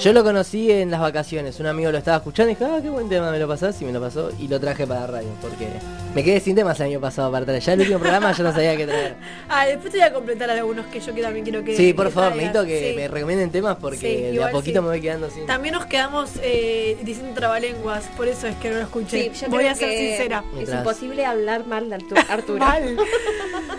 [0.00, 1.58] Yo lo conocí en las vacaciones.
[1.58, 3.80] Un amigo lo estaba escuchando y dije, ah, qué buen tema me lo pasás.
[3.82, 5.28] Y me lo pasó y lo traje para radio.
[5.40, 5.66] Porque
[6.14, 7.60] me quedé sin temas el año pasado para traer.
[7.62, 9.16] Ya el último programa yo no sabía qué traer.
[9.50, 11.76] Ah, después te voy a completar algunos que yo que también quiero que.
[11.76, 12.54] Sí, por que favor, traigas.
[12.54, 12.96] necesito que Sí.
[12.96, 13.96] me recomienden temas porque
[14.30, 14.82] Sí, de a poquito sí.
[14.82, 15.46] me voy quedando sin.
[15.46, 19.30] También nos quedamos eh, diciendo trabalenguas, por eso es que no lo escuché.
[19.34, 20.44] Sí, yo Voy creo a ser que sincera.
[20.48, 22.58] Es Mientras- imposible hablar mal de Artu- Arturo.
[22.58, 22.96] Mal.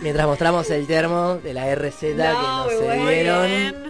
[0.01, 3.45] Mientras mostramos el termo de la RZ que No, nos se dieron.
[3.47, 3.89] Bien.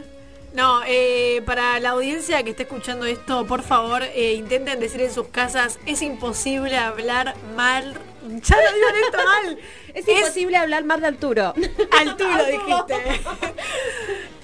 [0.53, 5.13] No, eh, para la audiencia que esté escuchando esto, por favor, eh, intenten decir en
[5.13, 7.93] sus casas, es imposible hablar mal.
[8.23, 9.59] Ya lo digo en esto mal.
[9.93, 11.53] Es imposible hablar mal de Arturo.
[11.99, 13.21] Arturo dijiste.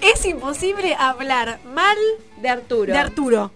[0.00, 1.96] es imposible hablar mal
[2.42, 2.92] De Arturo.
[2.92, 3.50] de Arturo.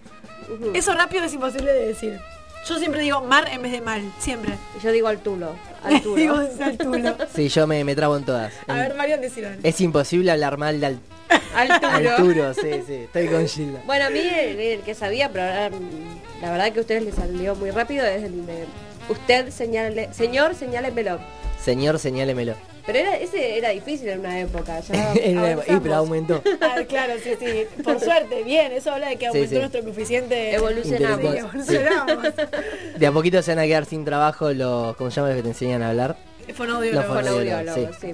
[0.73, 2.19] Eso rápido es imposible de decir.
[2.67, 4.53] Yo siempre digo mar en vez de mal, siempre.
[4.83, 5.55] Yo digo Arturo.
[5.83, 6.15] Arturo.
[6.15, 7.17] digo Arturo.
[7.35, 8.53] Sí, yo me, me trabo en todas.
[8.67, 9.49] A ver, Marian, decirlo.
[9.63, 10.85] Es imposible hablar mal de
[11.55, 11.71] Al-.
[11.71, 12.93] Arturo, sí, sí.
[12.93, 13.81] Estoy con Gilda.
[13.85, 15.69] Bueno, a mí el, el que sabía, pero ahora,
[16.41, 18.65] la verdad que a ustedes les salió muy rápido, es el de
[19.09, 21.19] usted señale, señor, señálemelo.
[21.63, 22.55] Señor, señálemelo.
[22.85, 24.79] Pero era, ese era difícil en una época.
[24.79, 25.13] Ya
[25.67, 26.41] Y, pero aumentó.
[26.61, 27.65] Ah, claro, sí, sí.
[27.83, 28.71] Por suerte, bien.
[28.71, 29.59] Eso habla de que aumentó sí.
[29.59, 30.55] nuestro coeficiente.
[30.55, 31.31] Evolucionamos.
[31.31, 32.33] Sí, evolucionamos.
[32.97, 35.43] De a poquito se van a quedar sin trabajo los, ¿cómo se llama los que
[35.43, 36.17] te enseñan a hablar?
[36.47, 38.13] Los fonoaudiólogos, audiólogos, sí.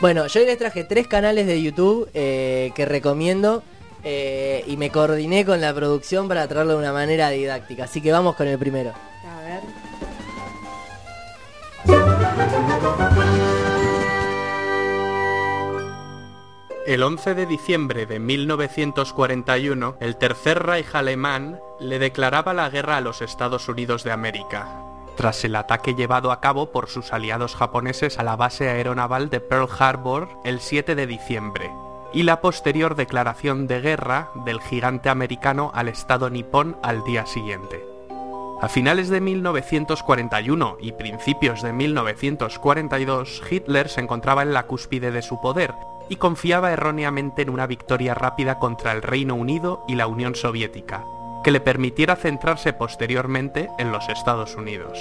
[0.00, 3.62] Bueno, yo hoy les traje tres canales de YouTube eh, que recomiendo
[4.02, 7.84] eh, y me coordiné con la producción para traerlo de una manera didáctica.
[7.84, 8.92] Así que vamos con el primero.
[9.26, 9.60] A ver.
[16.86, 23.00] El 11 de diciembre de 1941, el Tercer Reich alemán le declaraba la guerra a
[23.00, 24.84] los Estados Unidos de América,
[25.16, 29.40] tras el ataque llevado a cabo por sus aliados japoneses a la base aeronaval de
[29.40, 31.70] Pearl Harbor el 7 de diciembre,
[32.12, 37.84] y la posterior declaración de guerra del gigante americano al Estado nipón al día siguiente.
[38.60, 45.22] A finales de 1941 y principios de 1942, Hitler se encontraba en la cúspide de
[45.22, 45.74] su poder
[46.08, 51.04] y confiaba erróneamente en una victoria rápida contra el Reino Unido y la Unión Soviética,
[51.44, 54.98] que le permitiera centrarse posteriormente en los Estados Unidos.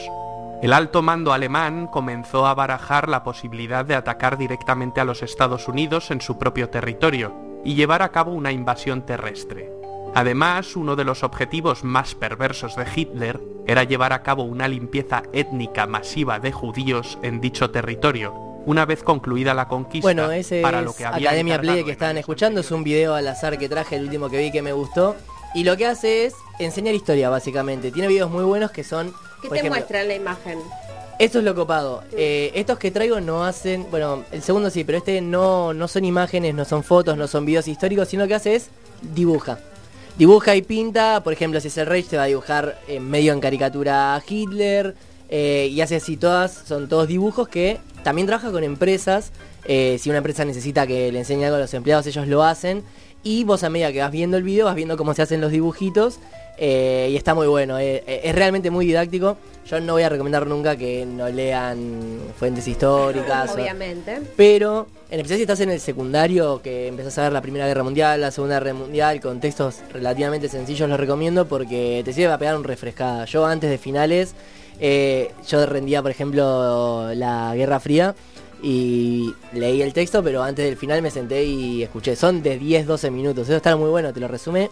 [0.61, 5.67] El alto mando alemán comenzó a barajar la posibilidad de atacar directamente a los Estados
[5.67, 7.33] Unidos en su propio territorio
[7.63, 9.71] y llevar a cabo una invasión terrestre.
[10.15, 15.23] Además, uno de los objetivos más perversos de Hitler era llevar a cabo una limpieza
[15.33, 18.33] étnica masiva de judíos en dicho territorio,
[18.65, 21.91] una vez concluida la conquista, Bueno, ese para es lo que había Academia Play que
[21.91, 22.61] estaban escuchando.
[22.61, 25.15] Es un video al azar que traje, el último que vi que me gustó.
[25.53, 27.91] Y lo que hace es enseñar historia, básicamente.
[27.91, 29.13] Tiene videos muy buenos que son...
[29.41, 30.59] ¿Qué te ejemplo, muestra en la imagen?
[31.19, 32.03] Esto es lo copado.
[32.17, 36.05] Eh, estos que traigo no hacen, bueno, el segundo sí, pero este no, no son
[36.05, 38.69] imágenes, no son fotos, no son videos históricos, sino que hace es
[39.13, 39.59] dibuja.
[40.17, 43.39] Dibuja y pinta, por ejemplo, si es el Reich te va a dibujar medio en
[43.39, 44.95] caricatura a Hitler,
[45.35, 49.31] eh, y hace así todas, son todos dibujos que también trabaja con empresas.
[49.65, 52.83] eh, si una empresa necesita que le enseñe algo a los empleados, ellos lo hacen.
[53.23, 55.51] Y vos a medida que vas viendo el video, vas viendo cómo se hacen los
[55.51, 56.19] dibujitos.
[56.57, 59.37] eh, y está muy bueno, eh, eh, es realmente muy didáctico.
[59.67, 63.49] Yo no voy a recomendar nunca que no lean fuentes históricas.
[63.49, 64.19] o- Obviamente.
[64.37, 67.81] pero, en especial si estás en el secundario, que empezás a ver la Primera Guerra
[67.83, 72.37] Mundial, la Segunda Guerra Mundial, con textos relativamente sencillos, los recomiendo porque te sirve para
[72.37, 73.25] pegar un refrescada.
[73.25, 74.35] Yo antes de finales,
[75.47, 78.13] yo rendía, por ejemplo, la Guerra Fría
[78.63, 82.15] y leí el texto, pero antes del final me senté y escuché.
[82.15, 84.69] Son de 10-12 minutos, eso está muy bueno, te lo resume.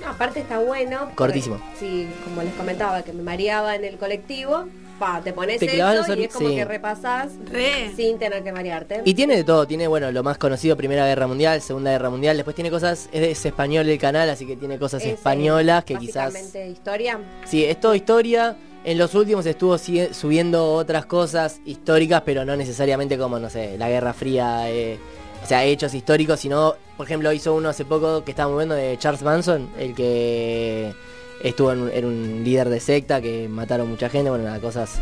[0.00, 1.00] No, aparte está bueno.
[1.00, 1.60] porque, Cortísimo.
[1.78, 4.66] Sí, como les comentaba, que me mareaba en el colectivo.
[5.00, 6.56] Pa, te pones Te clavas eso el y es como sí.
[6.56, 7.92] que repasás Re.
[7.94, 9.02] sin tener que marearte.
[9.04, 12.36] Y tiene de todo, tiene, bueno, lo más conocido, Primera Guerra Mundial, Segunda Guerra Mundial,
[12.36, 15.84] después tiene cosas, es, es español el canal, así que tiene cosas Es, eh, españolas
[15.84, 16.34] que quizás...
[16.68, 17.20] historia.
[17.44, 18.56] Sí, es todo historia.
[18.88, 23.90] En los últimos estuvo subiendo otras cosas históricas, pero no necesariamente como, no sé, la
[23.90, 24.98] Guerra Fría, eh,
[25.44, 28.96] o sea, hechos históricos, sino, por ejemplo, hizo uno hace poco que estaba bueno de
[28.96, 30.94] Charles Manson, el que
[31.42, 35.00] estuvo en, un- era un líder de secta que mataron mucha gente, bueno, cosas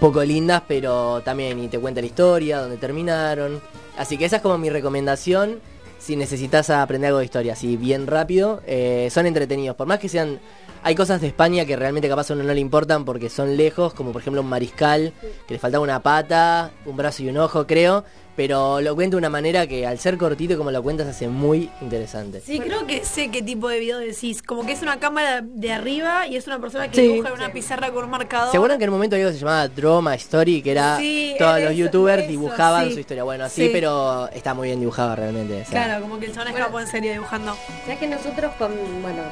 [0.00, 3.60] poco lindas, pero también y te cuenta la historia, dónde terminaron.
[3.96, 5.60] Así que esa es como mi recomendación
[6.00, 10.08] si necesitas aprender algo de historia, así bien rápido, eh, son entretenidos, por más que
[10.08, 10.40] sean...
[10.82, 13.92] Hay cosas de España que realmente capaz a uno no le importan porque son lejos,
[13.92, 15.12] como por ejemplo un mariscal,
[15.46, 18.02] que le faltaba una pata, un brazo y un ojo, creo,
[18.34, 21.68] pero lo cuenta de una manera que al ser cortito como lo cuentas hace muy
[21.82, 22.40] interesante.
[22.40, 24.42] Sí, creo que sé qué tipo de video decís.
[24.42, 27.08] Como que es una cámara de arriba y es una persona que Sí.
[27.08, 28.50] dibuja en una pizarra con un marcador.
[28.50, 30.62] ¿Se acuerdan que en un momento algo se llamaba Drama Story?
[30.62, 32.94] Que era Sí, todos los eso, youtubers eso, dibujaban sí.
[32.94, 33.24] su historia.
[33.24, 33.70] Bueno, sí, Sí.
[33.70, 35.60] pero está muy bien dibujado realmente.
[35.60, 37.54] o sea, Claro, como que el chabón escapó en serio dibujando.
[37.86, 38.70] Ya que nosotros con,
[39.02, 39.22] bueno,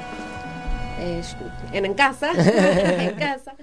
[0.98, 1.22] eh,
[1.72, 3.54] en, en casa, en casa,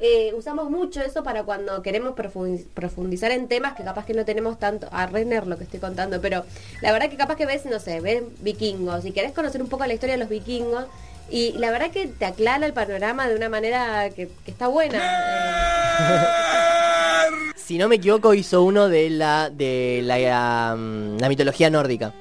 [0.00, 4.24] eh, usamos mucho eso para cuando queremos profundiz- profundizar en temas que capaz que no
[4.24, 6.44] tenemos tanto, a Renner lo que estoy contando, pero
[6.82, 9.84] la verdad que capaz que ves, no sé, ves vikingos y querés conocer un poco
[9.86, 10.84] la historia de los vikingos
[11.30, 14.98] y la verdad que te aclara el panorama de una manera que, que está buena.
[14.98, 16.24] eh.
[17.56, 22.14] Si no me equivoco, hizo uno de la de la, um, la mitología nórdica.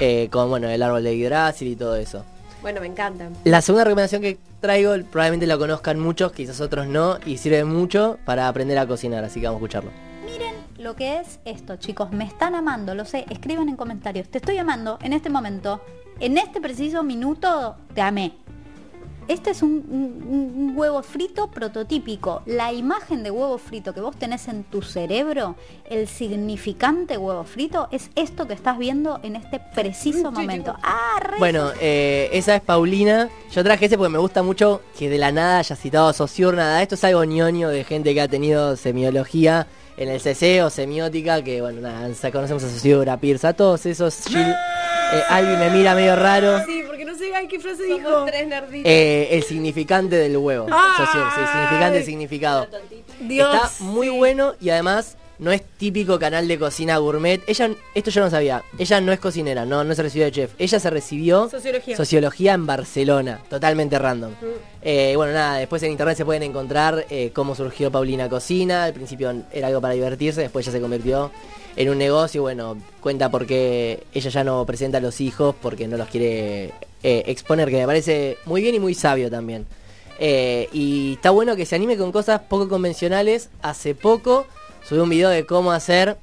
[0.00, 2.24] eh, con bueno, el árbol de Yggdrasil y todo eso.
[2.64, 3.28] Bueno, me encanta.
[3.44, 8.18] La segunda recomendación que traigo, probablemente la conozcan muchos, quizás otros no, y sirve mucho
[8.24, 9.90] para aprender a cocinar, así que vamos a escucharlo.
[10.24, 12.10] Miren lo que es esto, chicos.
[12.12, 13.26] Me están amando, lo sé.
[13.28, 14.30] Escriban en comentarios.
[14.30, 15.82] Te estoy amando en este momento.
[16.20, 18.32] En este preciso minuto te amé.
[19.28, 22.42] Este es un, un- un huevo frito prototípico.
[22.46, 25.56] La imagen de huevo frito que vos tenés en tu cerebro,
[25.88, 30.74] el significante huevo frito, es esto que estás viendo en este preciso momento.
[30.82, 33.28] Ah, re- Bueno, eh, esa es Paulina.
[33.52, 36.56] Yo traje ese porque me gusta mucho que de la nada haya citado a Saussure,
[36.56, 36.82] nada.
[36.82, 39.66] Esto es algo ñoño de gente que ha tenido semiología
[39.96, 44.24] en el CC o semiótica, que bueno, nada, conocemos a Sociedad Pierce, a todos esos.
[44.26, 46.64] Jill, eh, me mira medio raro.
[46.66, 48.24] Sí, porque no sé ay, qué frase Somos dijo.
[48.24, 48.90] tres nerditos.
[48.90, 50.66] Eh, el significante del huevo.
[50.66, 51.04] Sí,
[51.52, 52.66] significante y significado.
[53.20, 53.54] Dios.
[53.54, 57.42] Está muy bueno y además no es típico canal de cocina gourmet.
[57.46, 58.62] Ella, esto yo no sabía.
[58.78, 60.52] Ella no es cocinera, no, no se recibió de chef.
[60.58, 61.96] Ella se recibió Sociología.
[61.96, 64.32] sociología en Barcelona, totalmente random.
[64.82, 68.84] Eh, bueno, nada, después en internet se pueden encontrar eh, cómo surgió Paulina Cocina.
[68.84, 71.30] Al principio era algo para divertirse, después ya se convirtió
[71.76, 72.42] en un negocio.
[72.42, 76.72] Bueno, cuenta por qué ella ya no presenta a los hijos porque no los quiere
[77.02, 79.66] eh, exponer, que me parece muy bien y muy sabio también.
[80.20, 83.50] Y está bueno que se anime con cosas poco convencionales.
[83.62, 84.46] Hace poco
[84.86, 86.16] subí un video de cómo hacer.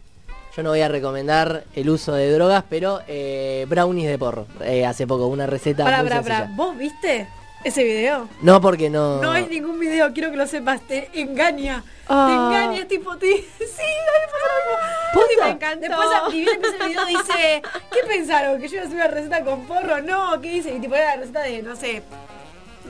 [0.55, 4.47] Yo no voy a recomendar el uso de drogas, pero eh, brownies de porro.
[4.62, 6.39] Eh, hace poco, una receta Pará, muy sencilla.
[6.39, 6.51] pará.
[6.55, 7.28] ¿Vos viste
[7.64, 8.28] ese video?
[8.41, 9.22] No, porque no.
[9.22, 11.84] No es ningún video, quiero que lo sepas, te engaña.
[12.09, 12.28] Ah.
[12.28, 13.28] Te engaña, tipo, te...
[13.59, 15.45] Sí, dale, por favor.
[15.45, 15.88] Me encantó.
[15.88, 18.59] Después a ni bien empieza el video dice, ¿qué pensaron?
[18.62, 20.01] ¿Que yo iba a hacer una receta con porro?
[20.01, 20.76] No, ¿qué dice?
[20.76, 22.03] Y tipo era la receta de, no sé,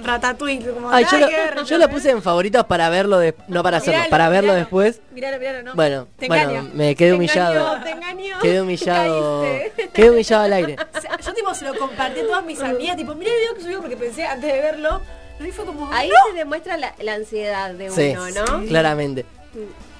[0.04, 0.72] ratatouille.
[0.72, 3.64] Como, Ay, yo, lo, que ver, yo lo puse en favoritos para verlo, de- no
[3.64, 4.60] para hacerlo, Miralo, para verlo miralo.
[4.60, 5.02] después.
[5.14, 5.76] Miralo, miralo, ¿no?
[5.76, 7.54] Bueno, te bueno, me quedé Te humillado.
[7.78, 8.40] engañó, te engañó.
[8.42, 9.42] Quedé humillado.
[9.44, 9.90] Caíste.
[9.94, 10.76] Quedé humillado al aire.
[10.96, 13.56] O sea, yo tipo se lo compartí a todas mis amigas, tipo, mira el video
[13.56, 15.02] que subió porque pensé antes de verlo.
[15.40, 16.16] Y fue como, Ahí ¡no!
[16.32, 18.66] se demuestra la, la ansiedad de Sí, uno, ¿no?
[18.68, 19.26] claramente.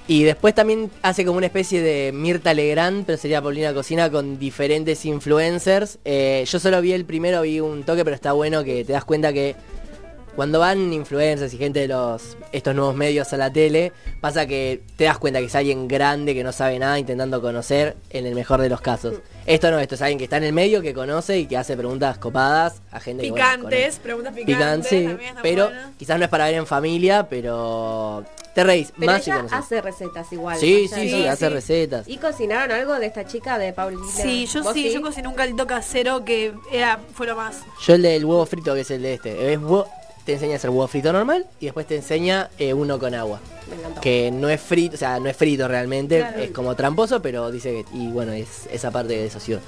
[0.08, 4.38] Y después también hace como una especie de Mirta Legrand, pero sería Paulina Cocina con
[4.38, 5.98] diferentes influencers.
[6.04, 9.04] Eh, yo solo vi el primero, vi un toque, pero está bueno que te das
[9.04, 9.54] cuenta que
[10.36, 14.82] cuando van influencers y gente de los estos nuevos medios a la tele, pasa que
[14.96, 18.34] te das cuenta que es alguien grande que no sabe nada intentando conocer en el
[18.34, 19.16] mejor de los casos.
[19.46, 21.76] Esto no, esto es alguien que está en el medio, que conoce y que hace
[21.76, 24.56] preguntas copadas a gente que, bueno, Picantes, preguntas picantes.
[24.56, 28.24] Picantes, sí, también está pero quizás no es para ver en familia, pero
[28.54, 30.58] te reís Pero más ella hace recetas igual.
[30.58, 32.06] Sí, sí, sí, hace recetas.
[32.08, 34.02] ¿Y cocinaron algo de esta chica de Paulina?
[34.14, 37.60] Sí, yo ¿Vos sí, yo cociné un caldito casero que era, fue lo más.
[37.84, 39.88] Yo el del huevo frito, que es el de este, es huevo-
[40.24, 43.40] te enseña a hacer huevo frito normal y después te enseña eh, uno con agua.
[43.68, 44.00] Me encantó.
[44.00, 46.38] Que no es frito, o sea, no es frito realmente, Claro.
[46.40, 49.60] es como tramposo, pero dice que, y bueno, es esa parte de socio.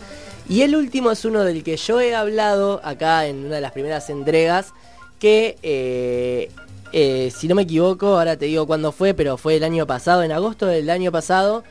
[0.49, 3.73] Y el último es uno del que yo he hablado acá en una de las
[3.73, 4.73] primeras entregas,
[5.19, 6.51] que eh,
[6.93, 10.23] eh, si no me equivoco, ahora te digo cuándo fue, pero fue el año pasado,
[10.23, 11.65] en agosto del año pasado,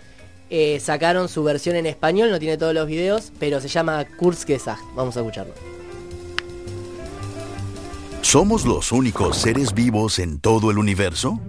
[0.80, 4.82] sacaron su versión en español, no tiene todos los videos, pero se llama Kurzgesagt.
[4.96, 5.54] Vamos a escucharlo.
[8.24, 11.40] ¿Somos los únicos seres vivos en todo el universo?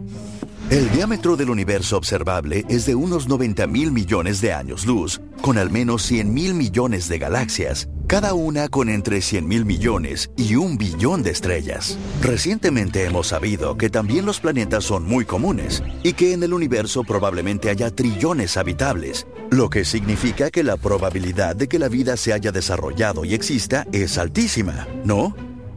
[0.70, 5.57] El diámetro del universo observable es de unos 90 mil millones de años luz, con
[5.57, 10.57] al menos 100 mil millones de galaxias, cada una con entre 100 mil millones y
[10.57, 11.97] un billón de estrellas.
[12.20, 17.05] Recientemente hemos sabido que también los planetas son muy comunes y que en el universo
[17.05, 22.33] probablemente haya trillones habitables, lo que significa que la probabilidad de que la vida se
[22.33, 25.35] haya desarrollado y exista es altísima, ¿no?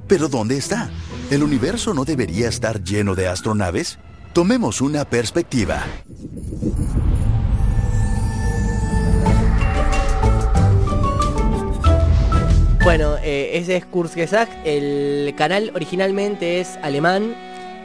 [0.08, 0.90] Pero ¿dónde está?
[1.30, 4.00] ¿El universo no debería estar lleno de astronaves?
[4.32, 5.84] Tomemos una perspectiva.
[12.86, 14.66] Bueno, eh, ese es Kurzgesagt.
[14.66, 17.36] El canal originalmente es alemán.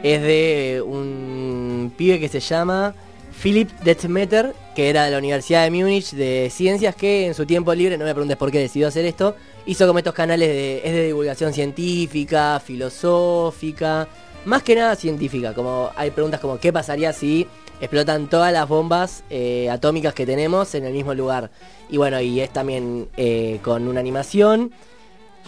[0.01, 2.95] Es de un pibe que se llama
[3.41, 7.73] Philipp Detmeter, que era de la Universidad de Múnich de Ciencias, que en su tiempo
[7.73, 9.35] libre, no me preguntes por qué decidió hacer esto,
[9.65, 14.07] hizo como estos canales de, es de divulgación científica, filosófica,
[14.45, 15.53] más que nada científica.
[15.53, 17.47] Como hay preguntas como ¿qué pasaría si
[17.79, 21.51] explotan todas las bombas eh, atómicas que tenemos en el mismo lugar?
[21.89, 24.71] Y bueno, y es también eh, con una animación.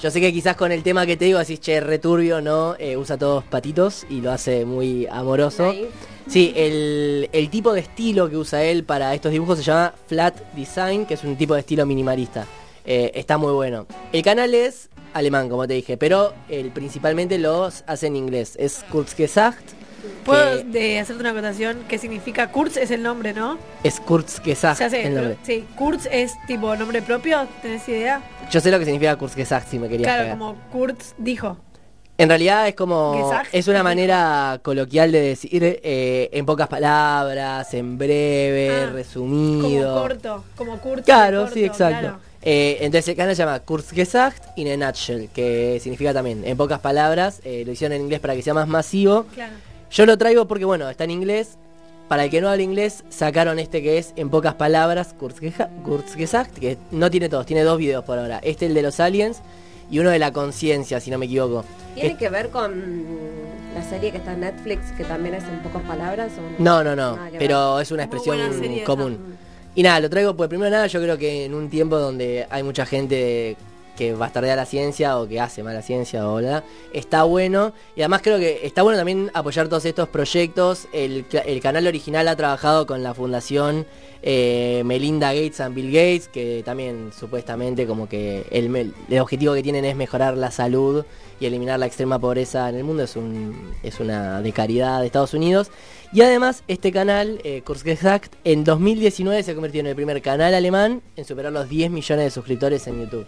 [0.01, 2.75] Yo sé que quizás con el tema que te digo, así, che, returbio, ¿no?
[2.79, 5.69] Eh, usa todos patitos y lo hace muy amoroso.
[5.69, 5.87] Ahí.
[6.27, 10.35] Sí, el, el tipo de estilo que usa él para estos dibujos se llama Flat
[10.53, 12.45] Design, que es un tipo de estilo minimalista.
[12.85, 13.87] Eh, está muy bueno.
[14.11, 18.55] El canal es alemán, como te dije, pero el, principalmente los hace en inglés.
[18.59, 19.71] Es Kurzgesagt.
[20.23, 21.79] ¿Puedo de hacerte una acotación?
[21.87, 22.51] ¿Qué significa?
[22.51, 23.57] Kurz es el nombre, ¿no?
[23.83, 25.37] es Kurzgesagt Ya sé, el nombre.
[25.43, 25.65] pero- sí.
[25.75, 28.21] Kurz es tipo nombre propio, ¿tenés idea?
[28.51, 30.37] Yo sé lo que significa Kurzgesagt, si me querías Claro, pegar.
[30.37, 31.57] como Kurz dijo.
[32.17, 33.13] En realidad es como.
[33.23, 33.49] Gesagt.
[33.51, 39.89] Es una manera coloquial de decir eh, en pocas palabras, en breve, Ah, resumido.
[39.95, 41.03] Como corto, como Kurz.
[41.03, 41.99] Claro, corto, sí, exacto.
[41.99, 42.19] claro.
[42.47, 46.79] Eh, entonces el canal se llama Kurzgesagt in a nutshell, que significa también, en pocas
[46.79, 49.25] palabras, eh, lo hicieron en inglés para que sea más masivo.
[49.33, 49.53] Claro.
[49.89, 51.57] Yo lo traigo porque, bueno, está en inglés.
[52.07, 55.15] Para el que no hable inglés, sacaron este que es en pocas palabras,
[55.83, 58.37] Kurzgesagt, que no tiene todos, tiene dos videos por ahora.
[58.43, 59.41] Este, el de los aliens,
[59.89, 61.65] y uno de la conciencia, si no me equivoco.
[61.95, 63.05] Tiene Es- que ver con
[63.73, 66.31] la serie que está en Netflix, que también es en pocas palabras.
[66.37, 68.49] o No, no, no, que pero es una expresión esa.
[69.75, 72.63] Y nada, lo traigo, pues primero nada, yo creo que en un tiempo donde hay
[72.63, 73.57] mucha gente
[73.95, 76.63] que bastardea la ciencia o que hace mala ciencia o bla,
[76.93, 77.73] está bueno.
[77.95, 80.87] Y además creo que está bueno también apoyar todos estos proyectos.
[80.91, 83.85] El, el canal original ha trabajado con la fundación
[84.21, 89.63] eh, Melinda Gates and Bill Gates, que también supuestamente como que el, el objetivo que
[89.63, 91.05] tienen es mejorar la salud
[91.39, 93.03] y eliminar la extrema pobreza en el mundo.
[93.03, 95.69] Es, un, es una de caridad de Estados Unidos.
[96.13, 101.01] Y además, este canal, eh, Kurzgesagt, en 2019 se convirtió en el primer canal alemán
[101.15, 103.27] en superar los 10 millones de suscriptores en YouTube.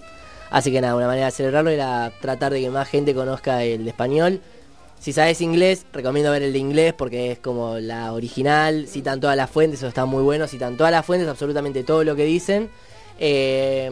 [0.49, 3.83] Así que nada, una manera de celebrarlo era tratar de que más gente conozca el
[3.83, 4.41] de español.
[4.99, 9.35] Si sabes inglés, recomiendo ver el de inglés porque es como la original, citan todas
[9.35, 12.69] las fuentes, eso está muy bueno, citan todas las fuentes, absolutamente todo lo que dicen.
[13.19, 13.91] Eh,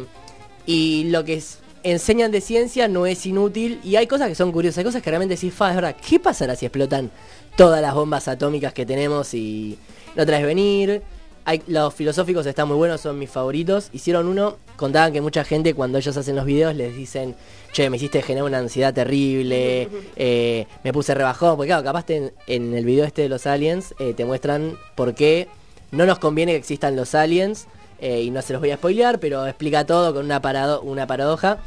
[0.65, 1.43] y lo que
[1.83, 5.09] enseñan de ciencia no es inútil y hay cosas que son curiosas, hay cosas que
[5.11, 7.11] realmente decís, fa, es verdad, ¿qué pasará si explotan
[7.57, 9.77] todas las bombas atómicas que tenemos y
[10.15, 11.01] no traes venir?
[11.47, 13.89] Hay, los filosóficos están muy buenos, son mis favoritos.
[13.93, 17.35] Hicieron uno, contaban que mucha gente cuando ellos hacen los videos les dicen,
[17.71, 22.33] che, me hiciste generar una ansiedad terrible, eh, me puse rebajón, porque claro, capaz te-
[22.47, 25.47] en, el video este de los aliens eh, te muestran por qué
[25.91, 27.67] no nos conviene que existan los aliens,
[27.99, 31.05] eh, y no se los voy a spoilear, pero explica todo con una, parado- una
[31.05, 31.59] paradoja.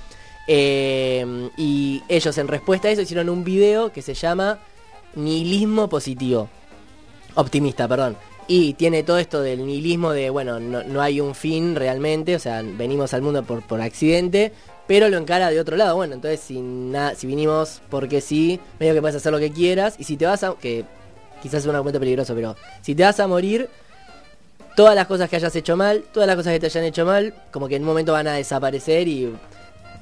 [1.56, 4.58] Y ellos en respuesta a eso hicieron un video que se llama
[5.14, 6.48] Nihilismo Positivo.
[7.34, 8.16] Optimista, perdón.
[8.46, 12.38] Y tiene todo esto del nihilismo de, bueno, no, no hay un fin realmente, o
[12.38, 14.52] sea, venimos al mundo por, por accidente,
[14.86, 15.96] pero lo encara de otro lado.
[15.96, 19.96] Bueno, entonces si, na- si vinimos porque sí, medio que puedes hacer lo que quieras,
[19.98, 20.54] y si te vas a...
[20.54, 20.84] que
[21.42, 23.68] quizás es un argumento peligroso, pero si te vas a morir,
[24.74, 27.34] todas las cosas que hayas hecho mal, todas las cosas que te hayan hecho mal,
[27.52, 29.32] como que en un momento van a desaparecer y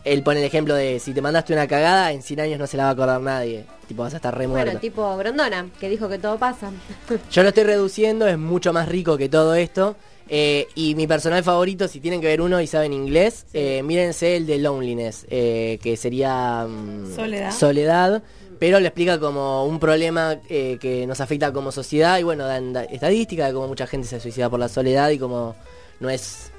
[0.07, 2.76] él pone el ejemplo de si te mandaste una cagada, en 100 años no se
[2.76, 3.64] la va a acordar nadie.
[3.88, 4.64] Tipo, vas a estar re muerto.
[4.66, 6.70] Bueno, tipo Brondona, que dijo que todo pasa.
[7.30, 9.96] Yo lo estoy reduciendo, es mucho más rico que todo esto.
[10.28, 14.36] Eh, y mi personal favorito, si tienen que ver uno y saben inglés, eh, mírense
[14.36, 17.52] el de Loneliness, eh, que sería mm, Soledad.
[17.52, 18.22] soledad,
[18.59, 22.72] pero lo explica como un problema eh, que nos afecta como sociedad y bueno, dan
[22.72, 25.54] da- estadística de cómo mucha gente se suicida por la soledad y como
[26.00, 26.50] no es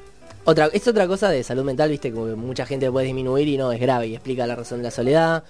[0.48, 3.72] otra es otra cosa de salud mental, viste, que mucha gente puede disminuir y no
[3.72, 5.44] es grave y explica la razón de la soledad.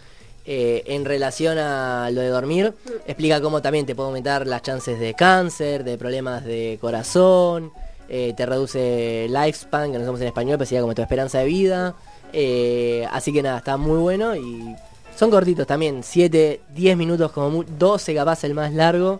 [0.49, 2.73] Eh, en relación a lo de dormir,
[3.05, 7.71] explica cómo también te puede aumentar las chances de cáncer, de problemas de corazón,
[8.07, 11.45] eh, te reduce lifespan, que no somos en español, pero sería como tu esperanza de
[11.45, 11.95] vida.
[12.31, 14.73] Eh, así que nada, está muy bueno y
[15.17, 19.19] son cortitos también, 7, 10 minutos como mu- 12 capaz el más largo.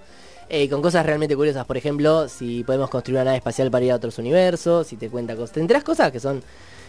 [0.50, 3.92] Eh, con cosas realmente curiosas, por ejemplo, si podemos construir una nave espacial para ir
[3.92, 5.52] a otros universos, si te cuenta cosas.
[5.54, 6.42] Tendrás cosas que son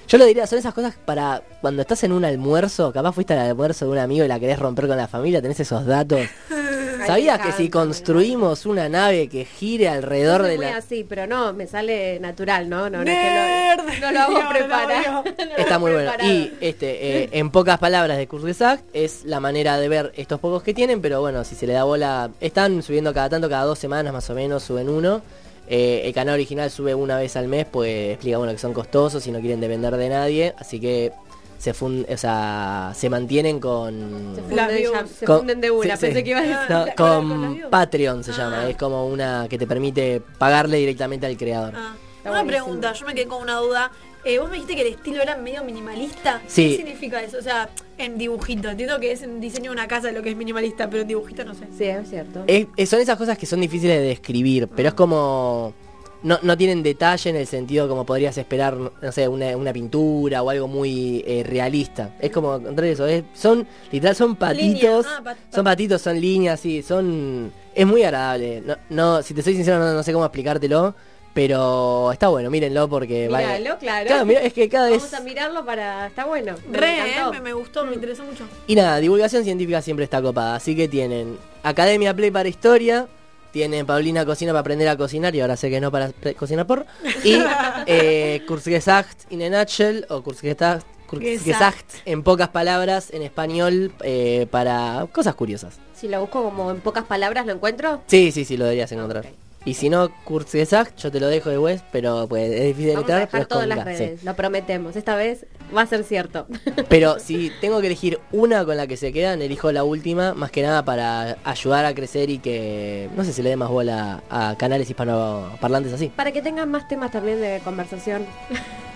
[0.09, 3.41] yo lo diría, son esas cosas para cuando estás en un almuerzo, capaz fuiste al
[3.41, 6.21] almuerzo de un amigo y la querés romper con la familia, tenés esos datos.
[7.07, 10.77] ¿Sabías que si construimos una nave que gire alrededor de la...
[10.77, 12.91] así, pero no, me sale natural, ¿no?
[12.91, 15.25] No, no, es que lo, no lo hago preparado.
[15.57, 16.13] Está muy bueno.
[16.23, 20.63] Y este, eh, en pocas palabras de Kurzgesagt, es la manera de ver estos pocos
[20.63, 23.79] que tienen, pero bueno, si se le da bola, están subiendo cada tanto, cada dos
[23.79, 25.23] semanas más o menos, suben uno.
[25.71, 29.27] Eh, el canal original sube una vez al mes, pues explica bueno que son costosos
[29.27, 31.13] y no quieren depender de nadie, así que
[31.59, 36.19] se fun- o sea, se mantienen con Se funden, se funden de una, sí, pensé
[36.19, 36.25] sí.
[36.25, 36.57] que iba a decir.
[36.71, 37.61] No, con-.
[37.71, 38.35] Patreon se Ah.
[38.39, 41.75] llama, es como una que te permite pagarle directamente al creador.
[41.77, 42.65] Ah, Está una buenísimo.
[42.67, 43.91] pregunta, yo me quedé con una duda.
[44.25, 46.43] Eh, vos me dijiste que el estilo era medio minimalista.
[46.49, 46.71] Sí.
[46.71, 47.39] ¿Qué significa eso?
[47.39, 48.69] O sea, en dibujito.
[48.69, 51.45] Entiendo que es en diseño de una casa lo que es minimalista, pero en dibujito
[51.45, 51.67] no sé.
[51.77, 52.45] Sí, es cierto.
[52.47, 55.73] Es- es- son esas cosas que son difíciles de describir, pero es como...
[56.21, 60.43] No, no tienen detalle en el sentido como podrías esperar, no sé, una, una pintura
[60.43, 62.17] o algo muy eh, realista.
[62.19, 67.53] Es como, eso, es- son, literal, son patitos, pat- son patitos, son líneas, sí, son...
[67.73, 68.63] Es muy agradable.
[68.67, 70.97] No, no, si te soy sincero, no, no sé cómo explicártelo,
[71.39, 73.29] pero está bueno, mírenlo porque...
[73.29, 74.07] vale- Míralo, claro.
[74.09, 74.99] Claro, mira, es que cada vez...
[74.99, 76.09] Vamos a mirarlo para...
[76.09, 76.57] Está bueno.
[76.69, 78.43] me Re, eh, me, me gustó, me interesó mucho.
[78.67, 80.57] Y nada, divulgación científica siempre está copada.
[80.57, 83.07] Así que tienen Academia Play para historia,
[83.53, 86.87] tienen Paulina Cocina para aprender a cocinar, y ahora sé que no para cocinar por.
[87.23, 87.39] Y
[87.87, 95.07] eh, Kurzgesagt in a nutshell, o Kurzgesagt, Kurzgesagt en pocas palabras en español eh, para
[95.13, 95.79] cosas curiosas.
[95.95, 98.03] Si lo busco como en pocas palabras, ¿lo encuentro?
[98.09, 99.25] Sí, sí, sí, lo deberías encontrar.
[99.69, 103.11] Y si no, Kurzgesagt, yo te lo dejo de West, pero pues es difícil Vamos
[103.11, 103.85] a dejar es todas las sí.
[103.85, 104.97] redes, lo prometemos.
[104.97, 105.45] Esta vez
[105.77, 106.47] va a ser cierto.
[106.89, 110.51] Pero si tengo que elegir una con la que se quedan, elijo la última, más
[110.51, 114.23] que nada para ayudar a crecer y que, no sé, se le dé más bola
[114.31, 116.11] a canales hispanoparlantes así.
[116.17, 118.25] Para que tengan más temas también de conversación.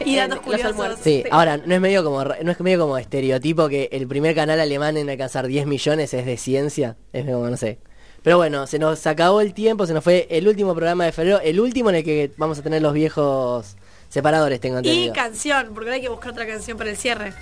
[0.03, 0.70] Y datos los curiosos.
[0.70, 1.01] almuerzos.
[1.05, 4.59] Sí, ahora, no es medio como no es medio como estereotipo que el primer canal
[4.59, 6.97] alemán en alcanzar 10 millones es de ciencia.
[7.12, 7.79] Es como, no sé.
[8.23, 11.41] Pero bueno, se nos acabó el tiempo, se nos fue el último programa de febrero,
[11.41, 13.77] el último en el que vamos a tener los viejos
[14.09, 15.12] separadores, tengo Y entendido.
[15.14, 17.33] canción, porque hay que buscar otra canción para el cierre.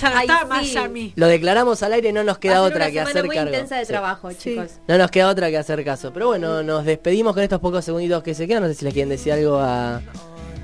[0.00, 0.74] Ya no Ay, está sí.
[0.74, 1.12] Miami.
[1.16, 3.50] Lo declaramos al aire, no nos queda otra una que hacer muy cargo.
[3.50, 3.88] intensa de Sí.
[3.92, 4.70] trabajo, chicos.
[4.88, 6.12] No nos queda otra que hacer caso.
[6.14, 8.62] Pero bueno, nos despedimos con estos pocos segunditos que se quedan.
[8.62, 10.00] No sé si les quieren decir algo a,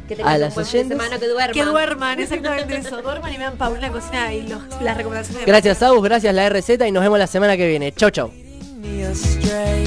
[0.09, 0.89] Que a las oyentes.
[0.97, 1.53] semana, que duerman.
[1.53, 3.03] Que duerman, exactamente eso.
[3.03, 5.45] Duerman y vean Paulina Cocina y los, las recomendaciones.
[5.45, 7.93] de Gracias, Agus, gracias la RZ y nos vemos la semana que viene.
[7.93, 8.48] Chau, chau.
[8.79, 9.85] Me astray.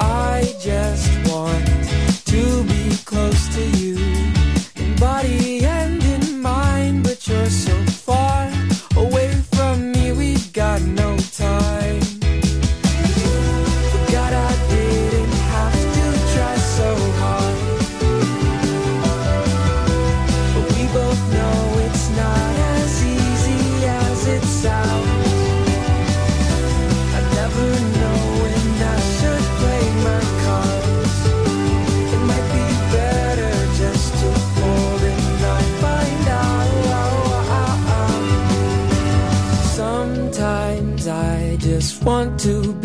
[0.00, 1.66] I just want
[2.24, 3.96] to be close to you,
[4.76, 7.04] in body and in mind.
[7.04, 8.50] But you're so far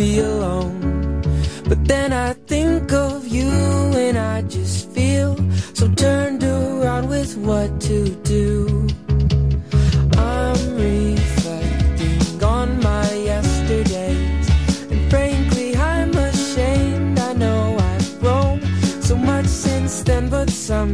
[0.03, 1.21] be alone.
[1.69, 3.51] But then I think of you
[4.05, 5.31] and I just feel
[5.73, 7.99] so turned around with what to
[8.35, 8.49] do.
[10.35, 14.45] I'm reflecting on my yesterdays.
[14.91, 17.19] And frankly, I'm ashamed.
[17.29, 18.57] I know I've grown
[19.09, 20.91] so much since then, but some